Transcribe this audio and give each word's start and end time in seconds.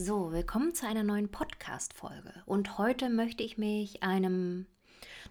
So, 0.00 0.30
willkommen 0.30 0.76
zu 0.76 0.86
einer 0.86 1.02
neuen 1.02 1.28
Podcast-Folge. 1.28 2.32
Und 2.46 2.78
heute 2.78 3.10
möchte 3.10 3.42
ich 3.42 3.58
mich 3.58 4.04
einem 4.04 4.66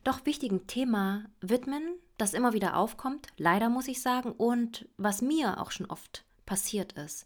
doch 0.03 0.25
wichtigen 0.25 0.67
Thema 0.67 1.23
widmen, 1.39 1.97
das 2.17 2.33
immer 2.33 2.51
wieder 2.51 2.75
aufkommt, 2.75 3.27
leider 3.37 3.69
muss 3.69 3.87
ich 3.87 4.01
sagen, 4.01 4.33
und 4.33 4.85
was 4.97 5.21
mir 5.21 5.61
auch 5.61 5.71
schon 5.71 5.85
oft 5.85 6.25
passiert 6.45 6.91
ist. 6.91 7.25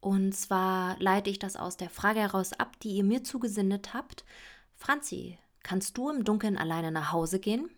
Und 0.00 0.34
zwar 0.34 0.98
leite 0.98 1.30
ich 1.30 1.38
das 1.38 1.54
aus 1.54 1.76
der 1.76 1.88
Frage 1.88 2.18
heraus 2.18 2.52
ab, 2.52 2.80
die 2.80 2.96
ihr 2.96 3.04
mir 3.04 3.22
zugesendet 3.22 3.94
habt. 3.94 4.24
Franzi, 4.74 5.38
kannst 5.62 5.96
du 5.96 6.10
im 6.10 6.24
Dunkeln 6.24 6.58
alleine 6.58 6.90
nach 6.90 7.12
Hause 7.12 7.38
gehen? 7.38 7.70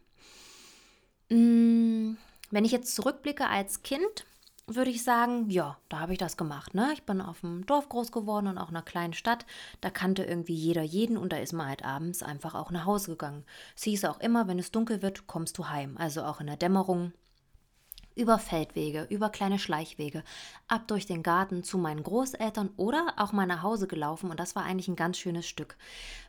Hm, 1.29 2.17
wenn 2.51 2.65
ich 2.65 2.73
jetzt 2.73 2.95
zurückblicke 2.95 3.49
als 3.49 3.83
Kind, 3.83 4.25
würde 4.67 4.91
ich 4.91 5.05
sagen, 5.05 5.51
ja, 5.51 5.77
da 5.89 6.01
habe 6.01 6.13
ich 6.13 6.19
das 6.19 6.37
gemacht. 6.37 6.75
Ne? 6.75 6.91
Ich 6.95 7.03
bin 7.03 7.21
auf 7.21 7.41
dem 7.41 7.67
Dorf 7.67 7.89
groß 7.89 8.13
geworden 8.13 8.47
und 8.47 8.59
auch 8.59 8.71
in 8.71 8.77
einer 8.77 8.85
kleinen 8.85 9.13
Stadt. 9.13 9.45
Da 9.81 9.91
kannte 9.91 10.25
irgendwie 10.25 10.55
jeder 10.55 10.83
jeden 10.83 11.17
und 11.17 11.33
da 11.33 11.37
ist 11.37 11.53
man 11.53 11.69
halt 11.69 11.85
abends 11.85 12.23
einfach 12.23 12.55
auch 12.55 12.71
nach 12.71 12.87
Hause 12.87 13.13
gegangen. 13.13 13.45
Es 13.77 13.83
hieß 13.83 14.07
auch 14.07 14.21
immer, 14.21 14.49
wenn 14.49 14.59
es 14.59 14.73
dunkel 14.73 15.03
wird, 15.03 15.27
kommst 15.27 15.59
du 15.59 15.69
heim. 15.69 15.97
Also 15.99 16.23
auch 16.23 16.41
in 16.41 16.47
der 16.47 16.57
Dämmerung. 16.57 17.13
Über 18.17 18.39
Feldwege, 18.39 19.07
über 19.11 19.29
kleine 19.29 19.59
Schleichwege, 19.59 20.23
ab 20.69 20.87
durch 20.87 21.05
den 21.05 21.25
Garten 21.25 21.65
zu 21.65 21.79
meinen 21.79 22.05
Großeltern 22.05 22.71
oder 22.77 23.15
auch 23.17 23.33
mal 23.33 23.47
nach 23.47 23.63
Hause 23.63 23.89
gelaufen 23.89 24.31
und 24.31 24.39
das 24.39 24.55
war 24.55 24.65
eigentlich 24.65 24.87
ein 24.87 24.95
ganz 24.95 25.19
schönes 25.19 25.49
Stück. 25.49 25.77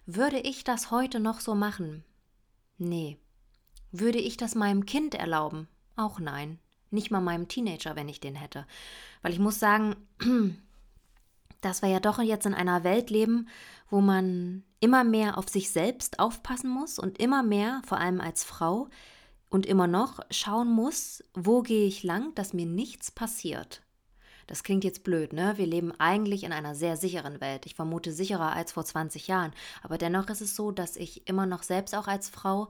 Würde 0.07 0.39
ich 0.39 0.63
das 0.63 0.89
heute 0.89 1.19
noch 1.19 1.39
so 1.41 1.53
machen? 1.53 2.03
Nee. 2.79 3.19
Würde 3.91 4.17
ich 4.17 4.35
das 4.35 4.55
meinem 4.55 4.87
Kind 4.87 5.13
erlauben? 5.13 5.67
Auch 5.95 6.19
nein. 6.19 6.59
Nicht 6.95 7.11
mal 7.11 7.21
meinem 7.21 7.47
Teenager, 7.47 7.95
wenn 7.95 8.09
ich 8.09 8.19
den 8.19 8.33
hätte. 8.33 8.65
Weil 9.21 9.33
ich 9.33 9.39
muss 9.39 9.59
sagen, 9.59 9.95
dass 11.61 11.83
wir 11.83 11.89
ja 11.89 11.99
doch 11.99 12.19
jetzt 12.19 12.47
in 12.47 12.55
einer 12.55 12.83
Welt 12.83 13.11
leben, 13.11 13.47
wo 13.91 14.01
man 14.01 14.63
immer 14.79 15.03
mehr 15.03 15.37
auf 15.37 15.49
sich 15.49 15.69
selbst 15.69 16.19
aufpassen 16.19 16.69
muss 16.69 16.97
und 16.97 17.19
immer 17.19 17.43
mehr, 17.43 17.81
vor 17.85 17.99
allem 17.99 18.19
als 18.19 18.43
Frau, 18.43 18.87
und 19.49 19.65
immer 19.65 19.87
noch 19.87 20.19
schauen 20.31 20.69
muss, 20.69 21.23
wo 21.33 21.61
gehe 21.61 21.87
ich 21.87 22.03
lang, 22.03 22.33
dass 22.35 22.53
mir 22.53 22.65
nichts 22.65 23.11
passiert. 23.11 23.81
Das 24.47 24.63
klingt 24.63 24.83
jetzt 24.83 25.03
blöd, 25.03 25.33
ne? 25.33 25.53
Wir 25.57 25.65
leben 25.65 25.91
eigentlich 25.99 26.43
in 26.43 26.51
einer 26.51 26.75
sehr 26.75 26.97
sicheren 26.97 27.41
Welt. 27.41 27.65
Ich 27.65 27.73
vermute 27.73 28.11
sicherer 28.11 28.53
als 28.53 28.73
vor 28.73 28.85
20 28.85 29.27
Jahren. 29.27 29.53
Aber 29.81 29.97
dennoch 29.97 30.29
ist 30.29 30.41
es 30.41 30.55
so, 30.55 30.71
dass 30.71 30.97
ich 30.97 31.27
immer 31.27 31.45
noch 31.45 31.63
selbst 31.63 31.95
auch 31.95 32.07
als 32.07 32.29
Frau 32.29 32.69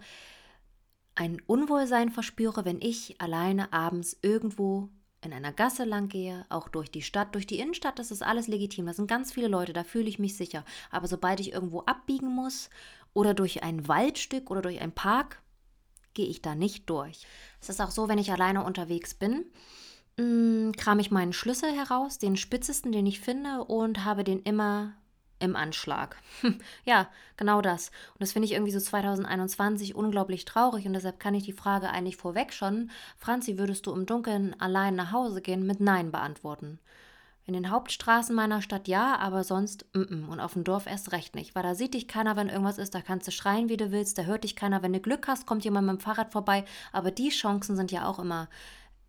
ein 1.16 1.42
Unwohlsein 1.48 2.12
verspüre, 2.12 2.66
wenn 2.66 2.82
ich 2.82 3.20
alleine 3.20 3.72
abends 3.74 4.18
irgendwo 4.22 4.90
in 5.22 5.34
einer 5.34 5.54
Gasse 5.54 5.86
lang 5.86 6.08
gehe, 6.08 6.46
auch 6.50 6.70
durch 6.70 6.92
die 6.92 7.02
Stadt, 7.02 7.34
durch 7.34 7.48
die 7.48 7.60
Innenstadt, 7.60 7.98
das 7.98 8.12
ist 8.12 8.22
alles 8.22 8.48
legitim. 8.48 8.86
Da 8.86 8.94
sind 8.94 9.08
ganz 9.08 9.32
viele 9.32 9.48
Leute, 9.48 9.74
da 9.74 9.84
fühle 9.84 10.08
ich 10.08 10.20
mich 10.20 10.38
sicher. 10.38 10.64
Aber 10.92 11.08
sobald 11.08 11.40
ich 11.40 11.54
irgendwo 11.54 11.82
abbiegen 11.82 12.28
muss 12.28 12.70
oder 13.14 13.34
durch 13.34 13.64
ein 13.64 13.88
Waldstück 13.88 14.52
oder 14.52 14.62
durch 14.62 14.80
einen 14.82 14.92
Park, 14.92 15.42
gehe 16.14 16.28
ich 16.28 16.42
da 16.42 16.56
nicht 16.56 16.90
durch. 16.90 17.26
Es 17.60 17.70
ist 17.70 17.82
auch 17.82 17.92
so, 17.92 18.08
wenn 18.08 18.20
ich 18.20 18.32
alleine 18.32 18.64
unterwegs 18.64 19.14
bin, 19.14 19.46
mm, 20.18 20.72
kram 20.74 21.00
ich 21.00 21.12
meinen 21.12 21.34
Schlüssel 21.34 21.72
heraus, 21.72 22.20
den 22.20 22.38
spitzesten, 22.38 22.92
den 22.92 23.06
ich 23.06 23.20
finde, 23.20 23.64
und 23.64 24.06
habe 24.06 24.24
den 24.24 24.42
immer 24.44 24.94
im 25.40 25.56
Anschlag. 25.56 26.18
ja, 26.86 27.08
genau 27.38 27.62
das. 27.62 27.90
Und 28.14 28.22
das 28.22 28.32
finde 28.32 28.48
ich 28.48 28.54
irgendwie 28.54 28.72
so 28.72 28.80
2021 28.80 29.96
unglaublich 29.96 30.46
traurig 30.46 30.86
und 30.86 30.94
deshalb 30.94 31.20
kann 31.20 31.36
ich 31.36 31.44
die 31.44 31.54
Frage 31.54 31.90
eigentlich 31.90 32.18
vorweg 32.18 32.54
schon, 32.54 32.90
Franzi, 33.18 33.58
würdest 33.58 33.86
du 33.86 33.94
im 33.94 34.06
Dunkeln 34.06 34.60
allein 34.60 34.96
nach 34.96 35.12
Hause 35.12 35.42
gehen, 35.42 35.66
mit 35.66 35.80
Nein 35.80 36.12
beantworten. 36.12 36.80
In 37.48 37.54
den 37.54 37.70
Hauptstraßen 37.70 38.36
meiner 38.36 38.64
Stadt 38.64 38.88
ja, 38.88 39.18
aber 39.18 39.44
sonst 39.44 39.86
mm 39.94 40.02
-mm. 40.02 40.28
und 40.28 40.40
auf 40.40 40.54
dem 40.54 40.64
Dorf 40.64 40.88
erst 40.88 41.12
recht 41.12 41.36
nicht, 41.36 41.54
weil 41.54 41.62
da 41.62 41.76
sieht 41.76 41.94
dich 41.94 42.08
keiner, 42.08 42.36
wenn 42.36 42.50
irgendwas 42.50 42.80
ist, 42.80 42.96
da 42.96 43.02
kannst 43.02 43.28
du 43.28 43.32
schreien, 43.32 43.70
wie 43.70 43.78
du 43.78 43.92
willst, 43.92 44.18
da 44.18 44.24
hört 44.24 44.44
dich 44.44 44.56
keiner, 44.56 44.82
wenn 44.82 44.94
du 44.94 45.00
Glück 45.00 45.28
hast, 45.28 45.46
kommt 45.46 45.64
jemand 45.64 45.86
mit 45.86 45.98
dem 45.98 46.00
Fahrrad 46.00 46.32
vorbei, 46.32 46.66
aber 46.92 47.12
die 47.12 47.30
Chancen 47.30 47.76
sind 47.76 47.92
ja 47.92 48.08
auch 48.08 48.18
immer 48.18 48.50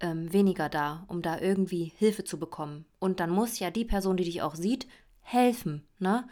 ähm, 0.01 0.31
weniger 0.33 0.69
da, 0.69 1.05
um 1.09 1.23
da 1.23 1.39
irgendwie 1.39 1.93
Hilfe 1.97 2.25
zu 2.25 2.39
bekommen. 2.39 2.85
Und 2.99 3.21
dann 3.21 3.31
muss 3.31 3.59
ja 3.59 3.71
die 3.71 3.85
Person, 3.85 4.17
die 4.19 4.25
dich 4.25 4.43
auch 4.43 4.55
sieht, 4.55 4.87
helfen. 5.27 5.83
Ne? 5.99 6.25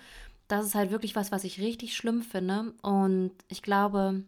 Das 0.49 0.65
ist 0.65 0.75
halt 0.75 0.91
wirklich 0.91 1.17
was, 1.17 1.33
was 1.33 1.45
ich 1.45 1.61
richtig 1.61 1.97
schlimm 1.97 2.23
finde. 2.23 2.73
Und 2.83 3.33
ich 3.49 3.61
glaube, 3.61 4.23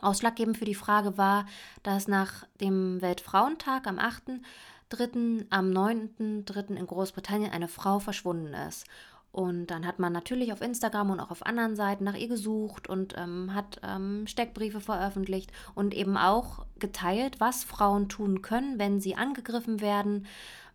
ausschlaggebend 0.00 0.56
für 0.56 0.64
die 0.64 0.74
Frage 0.74 1.18
war, 1.18 1.46
dass 1.82 2.08
nach 2.08 2.46
dem 2.60 3.02
Weltfrauentag 3.02 3.86
am 3.86 3.98
8.3., 3.98 5.46
am 5.50 5.70
9.3. 5.70 6.76
in 6.76 6.86
Großbritannien 6.86 7.50
eine 7.50 7.68
Frau 7.68 7.98
verschwunden 7.98 8.54
ist. 8.54 8.86
Und 9.32 9.66
dann 9.66 9.84
hat 9.84 9.98
man 9.98 10.12
natürlich 10.12 10.52
auf 10.52 10.60
Instagram 10.60 11.10
und 11.10 11.18
auch 11.18 11.32
auf 11.32 11.44
anderen 11.44 11.74
Seiten 11.74 12.04
nach 12.04 12.14
ihr 12.14 12.28
gesucht 12.28 12.88
und 12.88 13.14
ähm, 13.18 13.52
hat 13.52 13.80
ähm, 13.82 14.28
Steckbriefe 14.28 14.80
veröffentlicht 14.80 15.50
und 15.74 15.92
eben 15.92 16.16
auch 16.16 16.64
geteilt, 16.78 17.40
was 17.40 17.64
Frauen 17.64 18.08
tun 18.08 18.42
können, 18.42 18.78
wenn 18.78 19.00
sie 19.00 19.16
angegriffen 19.16 19.80
werden, 19.80 20.26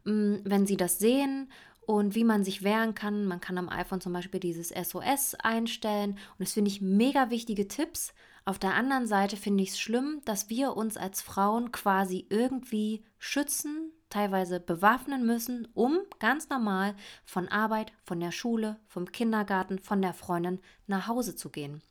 ähm, 0.05 0.41
wenn 0.43 0.67
sie 0.67 0.75
das 0.75 0.99
sehen 0.99 1.49
und 1.89 2.13
wie 2.13 2.23
man 2.23 2.43
sich 2.43 2.61
wehren 2.61 2.93
kann. 2.93 3.25
Man 3.25 3.41
kann 3.41 3.57
am 3.57 3.67
iPhone 3.67 3.99
zum 3.99 4.13
Beispiel 4.13 4.39
dieses 4.39 4.69
SOS 4.69 5.33
einstellen 5.33 6.11
und 6.11 6.41
das 6.41 6.53
finde 6.53 6.69
ich 6.69 6.81
mega 6.81 7.31
wichtige 7.31 7.67
Tipps. 7.67 8.13
Auf 8.45 8.59
der 8.59 8.75
anderen 8.75 9.07
Seite 9.07 9.37
finde 9.37 9.63
ich 9.63 9.69
es 9.69 9.79
schlimm, 9.79 10.21
dass 10.23 10.51
wir 10.51 10.77
uns 10.77 10.97
als 10.97 11.23
Frauen 11.23 11.71
quasi 11.71 12.27
irgendwie 12.29 13.03
schützen, 13.17 13.91
teilweise 14.11 14.59
bewaffnen 14.59 15.25
müssen, 15.25 15.67
um 15.73 15.97
ganz 16.19 16.47
normal 16.49 16.93
von 17.25 17.47
Arbeit, 17.47 17.91
von 18.03 18.19
der 18.19 18.31
Schule, 18.31 18.77
vom 18.85 19.11
Kindergarten, 19.11 19.79
von 19.79 19.99
der 19.99 20.13
Freundin 20.13 20.59
nach 20.85 21.07
Hause 21.07 21.35
zu 21.35 21.49
gehen. 21.49 21.81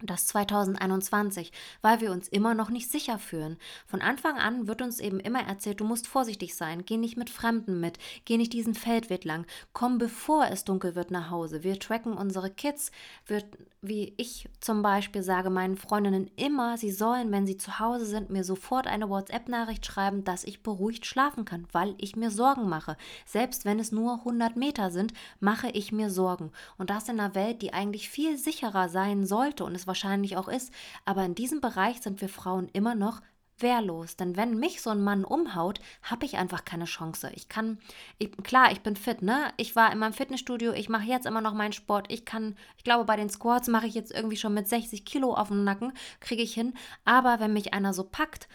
Und 0.00 0.10
das 0.10 0.26
2021, 0.26 1.52
weil 1.80 2.00
wir 2.00 2.10
uns 2.10 2.26
immer 2.28 2.54
noch 2.54 2.68
nicht 2.68 2.90
sicher 2.90 3.18
fühlen. 3.18 3.58
Von 3.86 4.02
Anfang 4.02 4.38
an 4.38 4.66
wird 4.66 4.82
uns 4.82 4.98
eben 4.98 5.20
immer 5.20 5.40
erzählt, 5.40 5.80
du 5.80 5.84
musst 5.84 6.08
vorsichtig 6.08 6.56
sein, 6.56 6.84
geh 6.84 6.96
nicht 6.96 7.16
mit 7.16 7.30
Fremden 7.30 7.78
mit, 7.78 7.98
geh 8.24 8.36
nicht 8.36 8.52
diesen 8.52 8.74
Feldweg 8.74 9.24
lang, 9.24 9.46
komm 9.72 9.98
bevor 9.98 10.48
es 10.50 10.64
dunkel 10.64 10.96
wird 10.96 11.12
nach 11.12 11.30
Hause. 11.30 11.62
Wir 11.62 11.78
tracken 11.78 12.14
unsere 12.14 12.50
Kids, 12.50 12.90
wird, 13.26 13.46
wie 13.82 14.14
ich 14.16 14.48
zum 14.60 14.82
Beispiel 14.82 15.22
sage 15.22 15.48
meinen 15.48 15.76
Freundinnen 15.76 16.28
immer, 16.36 16.76
sie 16.76 16.90
sollen, 16.90 17.30
wenn 17.30 17.46
sie 17.46 17.56
zu 17.56 17.78
Hause 17.78 18.04
sind, 18.04 18.30
mir 18.30 18.42
sofort 18.42 18.88
eine 18.88 19.08
WhatsApp-Nachricht 19.08 19.86
schreiben, 19.86 20.24
dass 20.24 20.42
ich 20.44 20.62
beruhigt 20.62 21.06
schlafen 21.06 21.44
kann, 21.44 21.68
weil 21.70 21.94
ich 21.98 22.16
mir 22.16 22.30
Sorgen 22.30 22.68
mache. 22.68 22.96
Selbst 23.26 23.64
wenn 23.64 23.78
es 23.78 23.92
nur 23.92 24.14
100 24.18 24.56
Meter 24.56 24.90
sind, 24.90 25.14
mache 25.38 25.68
ich 25.68 25.92
mir 25.92 26.10
Sorgen. 26.10 26.50
Und 26.78 26.90
das 26.90 27.08
in 27.08 27.20
einer 27.20 27.34
Welt, 27.36 27.62
die 27.62 27.72
eigentlich 27.72 28.08
viel 28.08 28.36
sicherer 28.36 28.88
sein 28.88 29.24
sollte 29.24 29.64
und 29.64 29.74
es 29.74 29.86
wahrscheinlich 29.94 30.36
auch 30.36 30.48
ist. 30.48 30.72
Aber 31.04 31.24
in 31.24 31.36
diesem 31.36 31.60
Bereich 31.60 32.02
sind 32.02 32.20
wir 32.20 32.28
Frauen 32.28 32.68
immer 32.72 32.96
noch 32.96 33.20
wehrlos. 33.58 34.16
Denn 34.16 34.36
wenn 34.36 34.58
mich 34.58 34.82
so 34.82 34.90
ein 34.90 35.04
Mann 35.04 35.24
umhaut, 35.24 35.78
habe 36.02 36.26
ich 36.26 36.36
einfach 36.36 36.64
keine 36.64 36.86
Chance. 36.86 37.30
Ich 37.34 37.48
kann, 37.48 37.78
ich, 38.18 38.32
klar, 38.38 38.72
ich 38.72 38.80
bin 38.80 38.96
fit, 38.96 39.22
ne? 39.22 39.52
Ich 39.56 39.76
war 39.76 39.92
in 39.92 39.98
meinem 40.00 40.12
Fitnessstudio, 40.12 40.72
ich 40.72 40.88
mache 40.88 41.04
jetzt 41.04 41.26
immer 41.26 41.40
noch 41.40 41.54
meinen 41.54 41.72
Sport. 41.72 42.10
Ich 42.10 42.24
kann, 42.24 42.56
ich 42.76 42.82
glaube, 42.82 43.04
bei 43.04 43.14
den 43.14 43.30
Squats 43.30 43.68
mache 43.68 43.86
ich 43.86 43.94
jetzt 43.94 44.12
irgendwie 44.12 44.36
schon 44.36 44.54
mit 44.54 44.66
60 44.66 45.04
Kilo 45.04 45.32
auf 45.34 45.48
dem 45.48 45.62
Nacken, 45.62 45.92
kriege 46.18 46.42
ich 46.42 46.54
hin. 46.54 46.74
Aber 47.04 47.38
wenn 47.38 47.52
mich 47.52 47.72
einer 47.72 47.94
so 47.94 48.02
packt, 48.02 48.48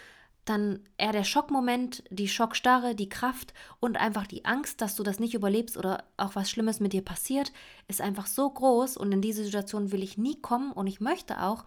dann 0.49 0.79
eher 0.97 1.11
der 1.11 1.23
Schockmoment, 1.23 2.03
die 2.09 2.27
Schockstarre, 2.27 2.95
die 2.95 3.09
Kraft 3.09 3.53
und 3.79 3.97
einfach 3.97 4.27
die 4.27 4.45
Angst, 4.45 4.81
dass 4.81 4.95
du 4.95 5.03
das 5.03 5.19
nicht 5.19 5.33
überlebst 5.33 5.77
oder 5.77 6.03
auch 6.17 6.35
was 6.35 6.49
Schlimmes 6.49 6.79
mit 6.79 6.93
dir 6.93 7.03
passiert, 7.03 7.51
ist 7.87 8.01
einfach 8.01 8.27
so 8.27 8.49
groß 8.49 8.97
und 8.97 9.11
in 9.11 9.21
diese 9.21 9.43
Situation 9.43 9.91
will 9.91 10.03
ich 10.03 10.17
nie 10.17 10.39
kommen 10.41 10.71
und 10.71 10.87
ich 10.87 10.99
möchte 10.99 11.41
auch, 11.41 11.65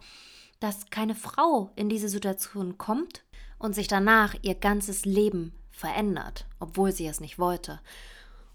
dass 0.59 0.89
keine 0.89 1.15
Frau 1.15 1.71
in 1.75 1.89
diese 1.89 2.09
Situation 2.09 2.77
kommt 2.77 3.23
und 3.57 3.73
sich 3.73 3.87
danach 3.87 4.35
ihr 4.41 4.55
ganzes 4.55 5.05
Leben 5.05 5.53
verändert, 5.71 6.45
obwohl 6.59 6.91
sie 6.91 7.07
es 7.07 7.19
nicht 7.19 7.39
wollte. 7.39 7.79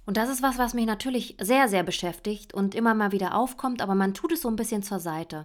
Und 0.07 0.17
das 0.17 0.31
ist 0.31 0.43
was, 0.43 0.57
was 0.57 0.73
mich 0.73 0.87
natürlich 0.87 1.37
sehr, 1.39 1.69
sehr 1.69 1.83
beschäftigt 1.83 2.55
und 2.55 2.75
immer 2.75 2.95
mal 2.95 3.13
wieder 3.13 3.35
aufkommt, 3.35 3.83
aber 3.83 3.95
man 3.95 4.15
tut 4.15 4.33
es 4.33 4.41
so 4.41 4.49
ein 4.49 4.57
bisschen 4.57 4.83
zur 4.83 5.01
Seite. 5.01 5.45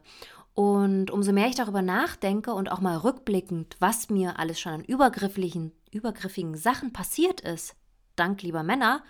Und 0.54 1.10
umso 1.10 1.32
mehr 1.32 1.48
ich 1.48 1.56
darüber 1.56 1.82
nachdenke 1.82 2.54
und 2.54 2.72
auch 2.72 2.80
mal 2.80 2.98
rückblickend, 2.98 3.76
was 3.80 4.10
mir 4.10 4.38
alles 4.40 4.60
schon 4.60 4.74
an 4.74 4.84
übergriffigen, 4.84 5.72
übergriffigen 5.92 6.56
Sachen 6.56 6.94
passiert 6.94 7.42
ist, 7.42 7.76
dank 8.16 8.44
lieber 8.44 8.62
Männer, 8.62 9.04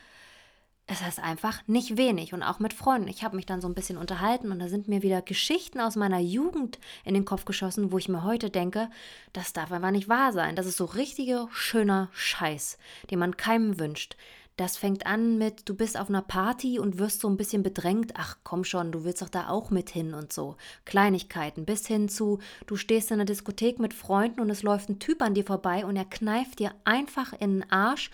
es 0.85 1.01
ist 1.01 1.19
einfach 1.19 1.65
nicht 1.65 1.97
wenig 1.97 2.33
und 2.33 2.43
auch 2.43 2.59
mit 2.59 2.73
Freunden. 2.73 3.07
Ich 3.07 3.23
habe 3.23 3.37
mich 3.37 3.45
dann 3.45 3.61
so 3.61 3.67
ein 3.67 3.73
bisschen 3.73 3.97
unterhalten 3.97 4.51
und 4.51 4.59
da 4.59 4.67
sind 4.67 4.89
mir 4.89 5.01
wieder 5.01 5.21
Geschichten 5.21 5.79
aus 5.79 5.95
meiner 5.95 6.19
Jugend 6.19 6.77
in 7.05 7.13
den 7.13 7.23
Kopf 7.23 7.45
geschossen, 7.45 7.91
wo 7.91 7.97
ich 7.97 8.09
mir 8.09 8.23
heute 8.23 8.49
denke, 8.49 8.89
das 9.31 9.53
darf 9.53 9.71
einfach 9.71 9.91
nicht 9.91 10.09
wahr 10.09 10.33
sein. 10.33 10.57
Das 10.57 10.65
ist 10.65 10.75
so 10.75 10.85
richtiger 10.85 11.47
schöner 11.51 12.09
Scheiß, 12.11 12.77
den 13.09 13.19
man 13.19 13.37
keinem 13.37 13.79
wünscht. 13.79 14.17
Das 14.55 14.77
fängt 14.77 15.07
an 15.07 15.39
mit, 15.39 15.67
du 15.67 15.75
bist 15.75 15.97
auf 15.99 16.09
einer 16.09 16.21
Party 16.21 16.77
und 16.77 16.99
wirst 16.99 17.21
so 17.21 17.27
ein 17.27 17.37
bisschen 17.37 17.63
bedrängt. 17.63 18.13
Ach 18.15 18.37
komm 18.43 18.63
schon, 18.63 18.91
du 18.91 19.03
willst 19.03 19.21
doch 19.23 19.29
da 19.29 19.49
auch 19.49 19.71
mit 19.71 19.89
hin 19.89 20.13
und 20.13 20.31
so. 20.31 20.57
Kleinigkeiten 20.85 21.65
bis 21.65 21.87
hin 21.87 22.07
zu, 22.07 22.39
du 22.67 22.75
stehst 22.75 23.09
in 23.09 23.15
einer 23.15 23.25
Diskothek 23.25 23.79
mit 23.79 23.95
Freunden 23.95 24.41
und 24.41 24.49
es 24.51 24.61
läuft 24.61 24.89
ein 24.89 24.99
Typ 24.99 25.21
an 25.23 25.33
dir 25.33 25.43
vorbei 25.45 25.85
und 25.85 25.95
er 25.95 26.05
kneift 26.05 26.59
dir 26.59 26.73
einfach 26.83 27.33
in 27.33 27.61
den 27.61 27.71
Arsch 27.71 28.11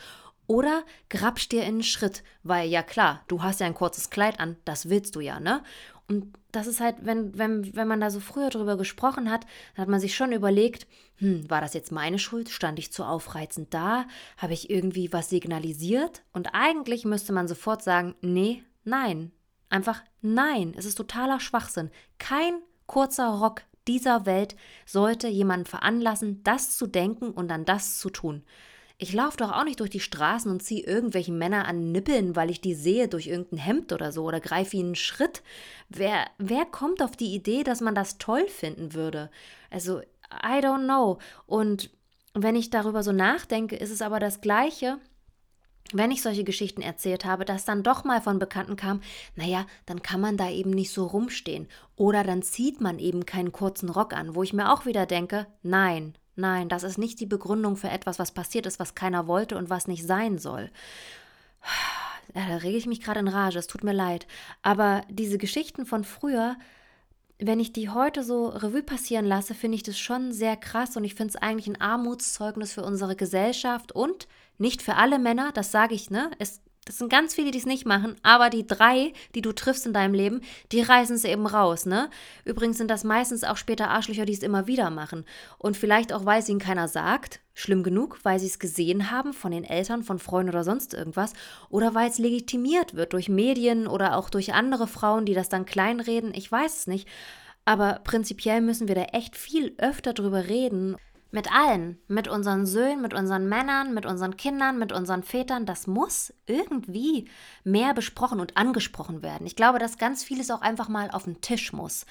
Oder 0.47 0.83
grabst 1.09 1.51
dir 1.51 1.61
in 1.61 1.75
einen 1.75 1.83
Schritt, 1.83 2.23
weil 2.41 2.67
ja 2.69 2.81
klar, 2.81 3.21
du 3.27 3.43
hast 3.43 3.59
ja 3.59 3.67
ein 3.67 3.75
kurzes 3.75 4.09
Kleid 4.09 4.39
an, 4.39 4.57
das 4.65 4.89
willst 4.89 5.15
du 5.15 5.19
ja, 5.19 5.39
ne? 5.39 5.61
Und 6.09 6.33
das 6.51 6.65
ist 6.65 6.81
halt, 6.81 6.97
wenn, 7.01 7.37
wenn, 7.37 7.75
wenn 7.75 7.87
man 7.87 8.01
da 8.01 8.09
so 8.09 8.19
früher 8.19 8.49
drüber 8.49 8.77
gesprochen 8.77 9.29
hat, 9.29 9.45
dann 9.75 9.83
hat 9.83 9.89
man 9.89 9.99
sich 9.99 10.15
schon 10.15 10.31
überlegt, 10.31 10.87
hm, 11.17 11.47
war 11.49 11.61
das 11.61 11.75
jetzt 11.75 11.91
meine 11.91 12.17
Schuld? 12.17 12.49
Stand 12.49 12.79
ich 12.79 12.91
zu 12.91 13.03
aufreizend 13.03 13.73
da? 13.73 14.05
Habe 14.37 14.53
ich 14.53 14.71
irgendwie 14.71 15.13
was 15.13 15.29
signalisiert? 15.29 16.23
Und 16.33 16.49
eigentlich 16.53 17.05
müsste 17.05 17.31
man 17.31 17.47
sofort 17.47 17.83
sagen, 17.83 18.15
nee, 18.21 18.63
nein. 18.83 19.31
Einfach 19.69 20.01
nein. 20.21 20.73
Es 20.75 20.85
ist 20.85 20.95
totaler 20.95 21.39
Schwachsinn. 21.39 21.91
Kein 22.17 22.55
kurzer 22.87 23.27
Rock 23.27 23.61
dieser 23.87 24.25
Welt 24.25 24.55
sollte 24.87 25.27
jemanden 25.27 25.67
veranlassen, 25.67 26.41
das 26.43 26.75
zu 26.75 26.87
denken 26.87 27.29
und 27.29 27.49
dann 27.49 27.65
das 27.65 27.99
zu 27.99 28.09
tun. 28.09 28.43
Ich 29.01 29.13
laufe 29.13 29.37
doch 29.37 29.53
auch 29.53 29.63
nicht 29.63 29.79
durch 29.79 29.89
die 29.89 30.01
Straßen 30.01 30.51
und 30.51 30.61
ziehe 30.61 30.83
irgendwelchen 30.83 31.37
Männer 31.37 31.65
an 31.65 31.93
Nippeln, 31.93 32.35
weil 32.35 32.51
ich 32.51 32.59
die 32.59 32.73
sehe 32.73 33.07
durch 33.07 33.27
irgendein 33.27 33.59
Hemd 33.59 33.93
oder 33.93 34.11
so 34.11 34.25
oder 34.25 34.41
greife 34.41 34.75
ihnen 34.75 34.87
einen 34.87 34.95
Schritt. 34.95 35.41
Wer, 35.87 36.25
wer 36.37 36.65
kommt 36.65 37.01
auf 37.01 37.15
die 37.15 37.33
Idee, 37.33 37.63
dass 37.63 37.79
man 37.79 37.95
das 37.95 38.17
toll 38.17 38.45
finden 38.49 38.93
würde? 38.93 39.31
Also, 39.71 40.01
I 40.01 40.59
don't 40.59 40.83
know. 40.83 41.19
Und 41.45 41.91
wenn 42.33 42.57
ich 42.57 42.71
darüber 42.71 43.01
so 43.01 43.13
nachdenke, 43.13 43.77
ist 43.77 43.89
es 43.89 44.01
aber 44.01 44.19
das 44.19 44.41
Gleiche, 44.41 44.99
wenn 45.93 46.11
ich 46.11 46.21
solche 46.21 46.43
Geschichten 46.43 46.81
erzählt 46.81 47.23
habe, 47.23 47.45
dass 47.45 47.63
dann 47.63 47.83
doch 47.83 48.03
mal 48.03 48.19
von 48.19 48.37
Bekannten 48.37 48.75
kam, 48.75 48.99
naja, 49.35 49.65
dann 49.85 50.01
kann 50.01 50.19
man 50.19 50.35
da 50.35 50.49
eben 50.49 50.71
nicht 50.71 50.91
so 50.91 51.05
rumstehen. 51.05 51.69
Oder 51.95 52.25
dann 52.25 52.41
zieht 52.41 52.81
man 52.81 52.99
eben 52.99 53.25
keinen 53.25 53.53
kurzen 53.53 53.89
Rock 53.89 54.13
an, 54.13 54.35
wo 54.35 54.43
ich 54.43 54.51
mir 54.51 54.73
auch 54.73 54.85
wieder 54.85 55.05
denke, 55.05 55.47
nein, 55.63 56.15
Nein, 56.39 56.69
das 56.69 56.83
ist 56.83 56.97
nicht 56.97 57.19
die 57.19 57.25
Begründung 57.25 57.75
für 57.75 57.89
etwas, 57.89 58.17
was 58.17 58.31
passiert 58.31 58.65
ist, 58.65 58.79
was 58.79 58.95
keiner 58.95 59.27
wollte 59.27 59.57
und 59.57 59.69
was 59.69 59.87
nicht 59.87 60.07
sein 60.07 60.37
soll. 60.37 60.71
Da 62.33 62.41
rege 62.57 62.77
ich 62.77 62.85
mich 62.85 63.01
gerade 63.01 63.19
in 63.19 63.27
Rage, 63.27 63.59
es 63.59 63.67
tut 63.67 63.83
mir 63.83 63.91
leid. 63.91 64.25
Aber 64.61 65.01
diese 65.09 65.37
Geschichten 65.37 65.85
von 65.85 66.05
früher, 66.05 66.55
wenn 67.39 67.59
ich 67.59 67.73
die 67.73 67.89
heute 67.89 68.23
so 68.23 68.47
Revue 68.47 68.83
passieren 68.83 69.25
lasse, 69.25 69.53
finde 69.53 69.75
ich 69.75 69.83
das 69.83 69.99
schon 69.99 70.31
sehr 70.31 70.55
krass 70.55 70.95
und 70.95 71.03
ich 71.03 71.15
finde 71.15 71.33
es 71.35 71.41
eigentlich 71.41 71.67
ein 71.67 71.81
Armutszeugnis 71.81 72.71
für 72.71 72.83
unsere 72.83 73.15
Gesellschaft 73.15 73.91
und 73.91 74.27
nicht 74.57 74.81
für 74.81 74.95
alle 74.95 75.19
Männer, 75.19 75.51
das 75.53 75.71
sage 75.71 75.95
ich, 75.95 76.09
ne? 76.09 76.31
Es 76.39 76.61
das 76.89 76.97
sind 76.97 77.11
ganz 77.11 77.35
viele, 77.35 77.51
die 77.51 77.59
es 77.59 77.67
nicht 77.67 77.85
machen, 77.85 78.15
aber 78.23 78.49
die 78.49 78.65
drei, 78.65 79.13
die 79.35 79.43
du 79.43 79.53
triffst 79.53 79.85
in 79.85 79.93
deinem 79.93 80.15
Leben, 80.15 80.41
die 80.71 80.81
reißen 80.81 81.15
es 81.15 81.23
eben 81.23 81.45
raus, 81.45 81.85
ne? 81.85 82.09
Übrigens 82.45 82.79
sind 82.79 82.89
das 82.89 83.03
meistens 83.03 83.43
auch 83.43 83.57
später 83.57 83.91
Arschlöcher, 83.91 84.25
die 84.25 84.33
es 84.33 84.41
immer 84.41 84.65
wieder 84.65 84.89
machen. 84.89 85.23
Und 85.59 85.77
vielleicht 85.77 86.11
auch, 86.11 86.25
weil 86.25 86.39
es 86.39 86.49
ihnen 86.49 86.59
keiner 86.59 86.87
sagt, 86.87 87.41
schlimm 87.53 87.83
genug, 87.83 88.17
weil 88.23 88.39
sie 88.39 88.47
es 88.47 88.57
gesehen 88.57 89.11
haben 89.11 89.33
von 89.33 89.51
den 89.51 89.65
Eltern, 89.65 90.01
von 90.01 90.17
Freunden 90.17 90.49
oder 90.49 90.63
sonst 90.63 90.95
irgendwas, 90.95 91.33
oder 91.69 91.93
weil 91.93 92.09
es 92.09 92.17
legitimiert 92.17 92.95
wird 92.95 93.13
durch 93.13 93.29
Medien 93.29 93.85
oder 93.85 94.17
auch 94.17 94.31
durch 94.31 94.55
andere 94.55 94.87
Frauen, 94.87 95.27
die 95.27 95.35
das 95.35 95.47
dann 95.47 95.67
kleinreden, 95.67 96.33
ich 96.33 96.51
weiß 96.51 96.75
es 96.75 96.87
nicht. 96.87 97.07
Aber 97.65 97.99
prinzipiell 98.03 98.61
müssen 98.61 98.87
wir 98.87 98.95
da 98.95 99.03
echt 99.03 99.37
viel 99.37 99.75
öfter 99.77 100.13
drüber 100.13 100.47
reden. 100.47 100.95
Mit 101.31 101.53
allen, 101.53 101.99
mit 102.07 102.27
unseren 102.27 102.65
Söhnen, 102.65 103.01
mit 103.01 103.13
unseren 103.13 103.47
Männern, 103.47 103.93
mit 103.93 104.05
unseren 104.05 104.35
Kindern, 104.35 104.79
mit 104.79 104.91
unseren 104.91 105.21
Vätern, 105.21 105.67
das 105.67 105.85
muss 105.85 106.33
irgendwie 106.47 107.29
mehr 107.63 107.93
besprochen 107.93 108.39
und 108.39 108.57
angesprochen 108.57 109.21
werden. 109.21 109.45
Ich 109.45 109.55
glaube, 109.55 109.77
dass 109.77 109.99
ganz 109.99 110.23
vieles 110.23 110.49
auch 110.49 110.61
einfach 110.61 110.89
mal 110.89 111.11
auf 111.11 111.25
den 111.25 111.41
Tisch 111.41 111.71
muss. 111.71 112.05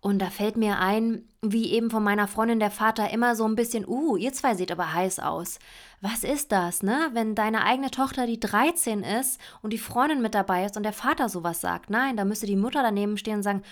Und 0.00 0.20
da 0.20 0.30
fällt 0.30 0.56
mir 0.56 0.78
ein, 0.78 1.24
wie 1.42 1.72
eben 1.72 1.90
von 1.90 2.04
meiner 2.04 2.28
Freundin 2.28 2.60
der 2.60 2.70
Vater 2.70 3.10
immer 3.10 3.34
so 3.34 3.44
ein 3.46 3.56
bisschen, 3.56 3.84
uh, 3.84 4.16
ihr 4.16 4.32
zwei 4.32 4.54
seht 4.54 4.70
aber 4.70 4.92
heiß 4.92 5.18
aus. 5.18 5.58
Was 6.00 6.22
ist 6.22 6.52
das, 6.52 6.84
ne? 6.84 7.10
Wenn 7.14 7.34
deine 7.34 7.64
eigene 7.64 7.90
Tochter, 7.90 8.26
die 8.26 8.38
13 8.38 9.02
ist 9.02 9.40
und 9.60 9.72
die 9.72 9.78
Freundin 9.78 10.22
mit 10.22 10.36
dabei 10.36 10.64
ist 10.64 10.76
und 10.76 10.84
der 10.84 10.92
Vater 10.92 11.28
sowas 11.28 11.60
sagt. 11.60 11.90
Nein, 11.90 12.16
da 12.16 12.24
müsste 12.24 12.46
die 12.46 12.54
Mutter 12.54 12.82
daneben 12.82 13.16
stehen 13.16 13.38
und 13.38 13.42
sagen, 13.42 13.64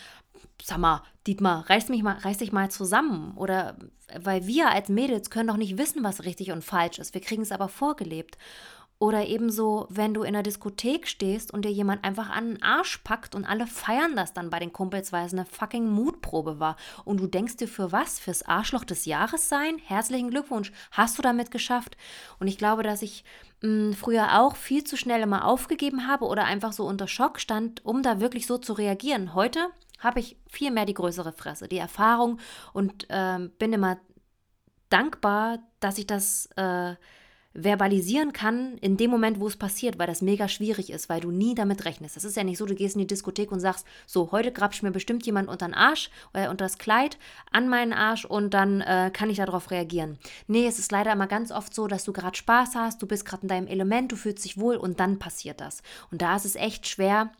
sag 0.62 0.79
mal, 0.79 1.03
Dietmar, 1.26 1.69
reiß, 1.69 1.88
mich 1.88 2.03
mal, 2.03 2.19
reiß 2.19 2.38
dich 2.38 2.53
mal 2.53 2.70
zusammen. 2.70 3.32
Oder 3.37 3.76
weil 4.19 4.47
wir 4.47 4.70
als 4.70 4.88
Mädels 4.88 5.31
können 5.31 5.49
doch 5.49 5.56
nicht 5.56 5.79
wissen, 5.79 6.05
was 6.05 6.25
richtig 6.25 6.53
und 6.53 6.64
falsch 6.64 6.99
ist. 6.99 7.14
Wir 7.14 7.20
kriegen 7.20 7.43
es 7.43 7.53
aber 7.53 7.69
vorgelebt. 7.69 8.38
Oder 8.99 9.26
ebenso, 9.26 9.87
wenn 9.91 10.14
du 10.14 10.23
in 10.23 10.32
der 10.32 10.43
Diskothek 10.43 11.06
stehst 11.06 11.53
und 11.53 11.67
dir 11.67 11.70
jemand 11.70 12.03
einfach 12.03 12.31
an 12.31 12.47
den 12.47 12.62
Arsch 12.62 12.99
packt 12.99 13.35
und 13.35 13.44
alle 13.44 13.67
feiern 13.67 14.17
das 14.17 14.32
dann 14.32 14.49
bei 14.49 14.58
den 14.58 14.73
Kumpels, 14.73 15.12
weil 15.12 15.26
es 15.26 15.35
eine 15.35 15.44
fucking 15.44 15.87
Mutprobe 15.87 16.61
war. 16.61 16.76
Und 17.05 17.20
du 17.20 17.26
denkst 17.26 17.59
dir 17.59 17.69
für 17.69 17.93
was? 17.93 18.19
Fürs 18.19 18.43
Arschloch 18.44 18.85
des 18.85 19.05
Jahres 19.05 19.50
sein? 19.50 19.76
Herzlichen 19.85 20.31
Glückwunsch. 20.31 20.73
Hast 20.93 21.19
du 21.19 21.23
damit 21.23 21.50
geschafft? 21.50 21.99
Und 22.38 22.47
ich 22.47 22.56
glaube, 22.56 22.82
dass 22.82 23.02
ich 23.02 23.25
mh, 23.61 23.69
hm, 23.69 23.94
früher 23.94 24.41
auch 24.41 24.56
viel 24.56 24.82
zu 24.85 24.97
schnell 24.97 25.20
immer 25.20 25.44
aufgegeben 25.44 26.06
habe 26.06 26.25
oder 26.25 26.44
einfach 26.44 26.73
so 26.73 26.87
unter 26.87 27.06
Schock 27.06 27.38
stand, 27.38 27.85
um 27.85 28.02
da 28.02 28.19
wirklich 28.20 28.47
so 28.47 28.56
zu 28.56 28.73
reagieren. 28.73 29.35
Heute 29.35 29.69
habe 29.98 30.20
ich 30.20 30.37
viel 30.48 30.70
mehr 30.70 30.87
die 30.87 30.94
größere 30.94 31.32
Fresse, 31.32 31.69
die 31.69 31.78
Erfahrung 31.78 32.38
und 32.72 33.08
äh, 33.08 33.48
bin 33.58 33.72
immer 33.72 33.98
dankbar, 34.88 35.58
dass 35.81 35.98
ich 35.98 36.06
das 36.06 36.46
äh, 36.56 36.94
verbalisieren 37.56 38.32
kann 38.32 38.76
in 38.78 38.96
dem 38.96 39.10
Moment, 39.10 39.40
wo 39.40 39.46
es 39.46 39.56
passiert, 39.56 39.98
weil 39.98 40.06
das 40.06 40.20
mega 40.20 40.46
schwierig 40.48 40.90
ist, 40.90 41.08
weil 41.08 41.20
du 41.20 41.31
nie 41.31 41.54
damit 41.54 41.84
rechnest. 41.84 42.16
Das 42.16 42.25
ist 42.25 42.37
ja 42.37 42.44
nicht 42.44 42.58
so, 42.58 42.66
du 42.66 42.75
gehst 42.75 42.96
in 42.96 43.00
die 43.00 43.06
Diskothek 43.06 43.50
und 43.50 43.60
sagst, 43.60 43.87
so, 44.06 44.31
heute 44.31 44.52
grabst 44.52 44.82
mir 44.82 44.90
bestimmt 44.90 45.25
jemand 45.25 45.48
unter 45.48 45.66
den 45.66 45.75
Arsch 45.75 46.10
äh, 46.34 46.49
unter 46.49 46.66
das 46.66 46.78
Kleid 46.78 47.19
an 47.50 47.69
meinen 47.69 47.92
Arsch 47.92 48.25
und 48.25 48.52
dann 48.52 48.82
äh, 48.82 49.10
kann 49.12 49.31
ich 49.31 49.38
darauf 49.38 49.70
reagieren. 49.70 50.19
Nee, 50.46 50.66
es 50.66 50.78
ist 50.78 50.92
leider 50.92 51.12
immer 51.12 51.26
ganz 51.26 51.50
oft 51.50 51.75
so, 51.75 51.87
dass 51.87 52.04
du 52.04 52.12
gerade 52.12 52.37
Spaß 52.37 52.75
hast, 52.75 53.00
du 53.00 53.06
bist 53.06 53.25
gerade 53.25 53.42
in 53.42 53.49
deinem 53.49 53.66
Element, 53.66 54.12
du 54.12 54.16
fühlst 54.16 54.44
dich 54.44 54.58
wohl 54.58 54.76
und 54.76 55.00
dann 55.00 55.19
passiert 55.19 55.60
das. 55.60 55.82
Und 56.10 56.22
da 56.22 56.37
ist 56.37 56.44
es 56.44 56.56
echt 56.56 56.87
schwer, 56.87 57.32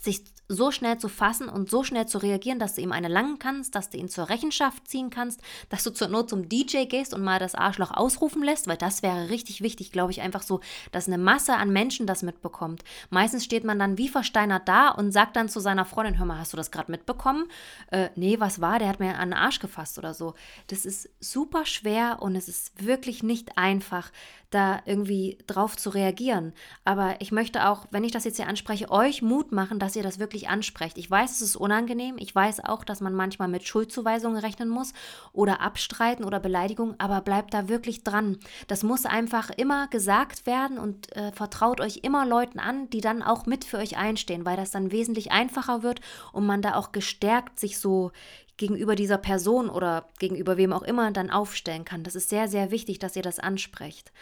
sich 0.00 0.24
so 0.52 0.70
schnell 0.70 0.98
zu 0.98 1.08
fassen 1.08 1.48
und 1.48 1.70
so 1.70 1.84
schnell 1.84 2.06
zu 2.06 2.18
reagieren, 2.18 2.58
dass 2.58 2.74
du 2.74 2.80
ihm 2.80 2.92
eine 2.92 3.08
langen 3.08 3.38
kannst, 3.38 3.74
dass 3.74 3.90
du 3.90 3.98
ihn 3.98 4.08
zur 4.08 4.28
Rechenschaft 4.28 4.88
ziehen 4.88 5.10
kannst, 5.10 5.40
dass 5.68 5.84
du 5.84 5.90
zur 5.90 6.08
Not 6.08 6.30
zum 6.30 6.48
DJ 6.48 6.84
gehst 6.84 7.14
und 7.14 7.22
mal 7.22 7.38
das 7.38 7.54
Arschloch 7.54 7.90
ausrufen 7.90 8.42
lässt, 8.42 8.66
weil 8.66 8.76
das 8.76 9.02
wäre 9.02 9.30
richtig 9.30 9.62
wichtig, 9.62 9.92
glaube 9.92 10.12
ich, 10.12 10.20
einfach 10.20 10.42
so, 10.42 10.60
dass 10.90 11.06
eine 11.06 11.18
Masse 11.18 11.56
an 11.56 11.72
Menschen 11.72 12.06
das 12.06 12.22
mitbekommt. 12.22 12.84
Meistens 13.10 13.44
steht 13.44 13.64
man 13.64 13.78
dann 13.78 13.98
wie 13.98 14.08
versteinert 14.08 14.68
da 14.68 14.88
und 14.88 15.12
sagt 15.12 15.36
dann 15.36 15.48
zu 15.48 15.60
seiner 15.60 15.84
Freundin, 15.84 16.18
hör 16.18 16.26
mal, 16.26 16.38
hast 16.38 16.52
du 16.52 16.56
das 16.56 16.70
gerade 16.70 16.90
mitbekommen? 16.90 17.46
Äh, 17.90 18.10
nee, 18.16 18.38
was 18.38 18.60
war? 18.60 18.78
Der 18.78 18.88
hat 18.88 19.00
mir 19.00 19.18
an 19.18 19.30
den 19.30 19.38
Arsch 19.38 19.58
gefasst 19.58 19.98
oder 19.98 20.14
so. 20.14 20.34
Das 20.68 20.84
ist 20.84 21.08
super 21.20 21.66
schwer 21.66 22.18
und 22.20 22.36
es 22.36 22.48
ist 22.48 22.84
wirklich 22.84 23.22
nicht 23.22 23.58
einfach, 23.58 24.10
da 24.52 24.80
irgendwie 24.84 25.38
drauf 25.46 25.76
zu 25.76 25.90
reagieren. 25.90 26.52
Aber 26.84 27.16
ich 27.20 27.32
möchte 27.32 27.68
auch, 27.68 27.86
wenn 27.90 28.04
ich 28.04 28.12
das 28.12 28.24
jetzt 28.24 28.36
hier 28.36 28.48
anspreche, 28.48 28.90
euch 28.90 29.22
Mut 29.22 29.52
machen, 29.52 29.78
dass 29.78 29.96
ihr 29.96 30.02
das 30.02 30.18
wirklich 30.18 30.41
ansprecht. 30.48 30.98
Ich 30.98 31.10
weiß, 31.10 31.32
es 31.32 31.42
ist 31.42 31.56
unangenehm. 31.56 32.16
Ich 32.18 32.34
weiß 32.34 32.64
auch, 32.64 32.84
dass 32.84 33.00
man 33.00 33.14
manchmal 33.14 33.48
mit 33.48 33.66
Schuldzuweisungen 33.66 34.38
rechnen 34.38 34.68
muss 34.68 34.92
oder 35.32 35.60
abstreiten 35.60 36.24
oder 36.24 36.40
Beleidigung, 36.40 36.94
aber 36.98 37.20
bleibt 37.20 37.54
da 37.54 37.68
wirklich 37.68 38.04
dran. 38.04 38.38
Das 38.66 38.82
muss 38.82 39.06
einfach 39.06 39.50
immer 39.50 39.88
gesagt 39.88 40.46
werden 40.46 40.78
und 40.78 41.14
äh, 41.16 41.32
vertraut 41.32 41.80
euch 41.80 42.00
immer 42.02 42.26
Leuten 42.26 42.58
an, 42.58 42.90
die 42.90 43.00
dann 43.00 43.22
auch 43.22 43.46
mit 43.46 43.64
für 43.64 43.78
euch 43.78 43.96
einstehen, 43.96 44.44
weil 44.44 44.56
das 44.56 44.70
dann 44.70 44.92
wesentlich 44.92 45.32
einfacher 45.32 45.82
wird 45.82 46.00
und 46.32 46.46
man 46.46 46.62
da 46.62 46.74
auch 46.74 46.92
gestärkt 46.92 47.58
sich 47.58 47.78
so 47.78 48.12
gegenüber 48.56 48.94
dieser 48.94 49.18
Person 49.18 49.70
oder 49.70 50.08
gegenüber 50.18 50.56
wem 50.56 50.72
auch 50.72 50.82
immer 50.82 51.10
dann 51.10 51.30
aufstellen 51.30 51.84
kann. 51.84 52.04
Das 52.04 52.14
ist 52.14 52.28
sehr, 52.28 52.48
sehr 52.48 52.70
wichtig, 52.70 52.98
dass 52.98 53.16
ihr 53.16 53.22
das 53.22 53.38
ansprecht. 53.38 54.12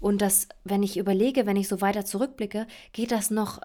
Und 0.00 0.20
das, 0.20 0.48
wenn 0.64 0.82
ich 0.82 0.96
überlege, 0.96 1.46
wenn 1.46 1.56
ich 1.56 1.68
so 1.68 1.80
weiter 1.80 2.04
zurückblicke, 2.04 2.66
geht 2.92 3.10
das 3.10 3.30
noch 3.30 3.60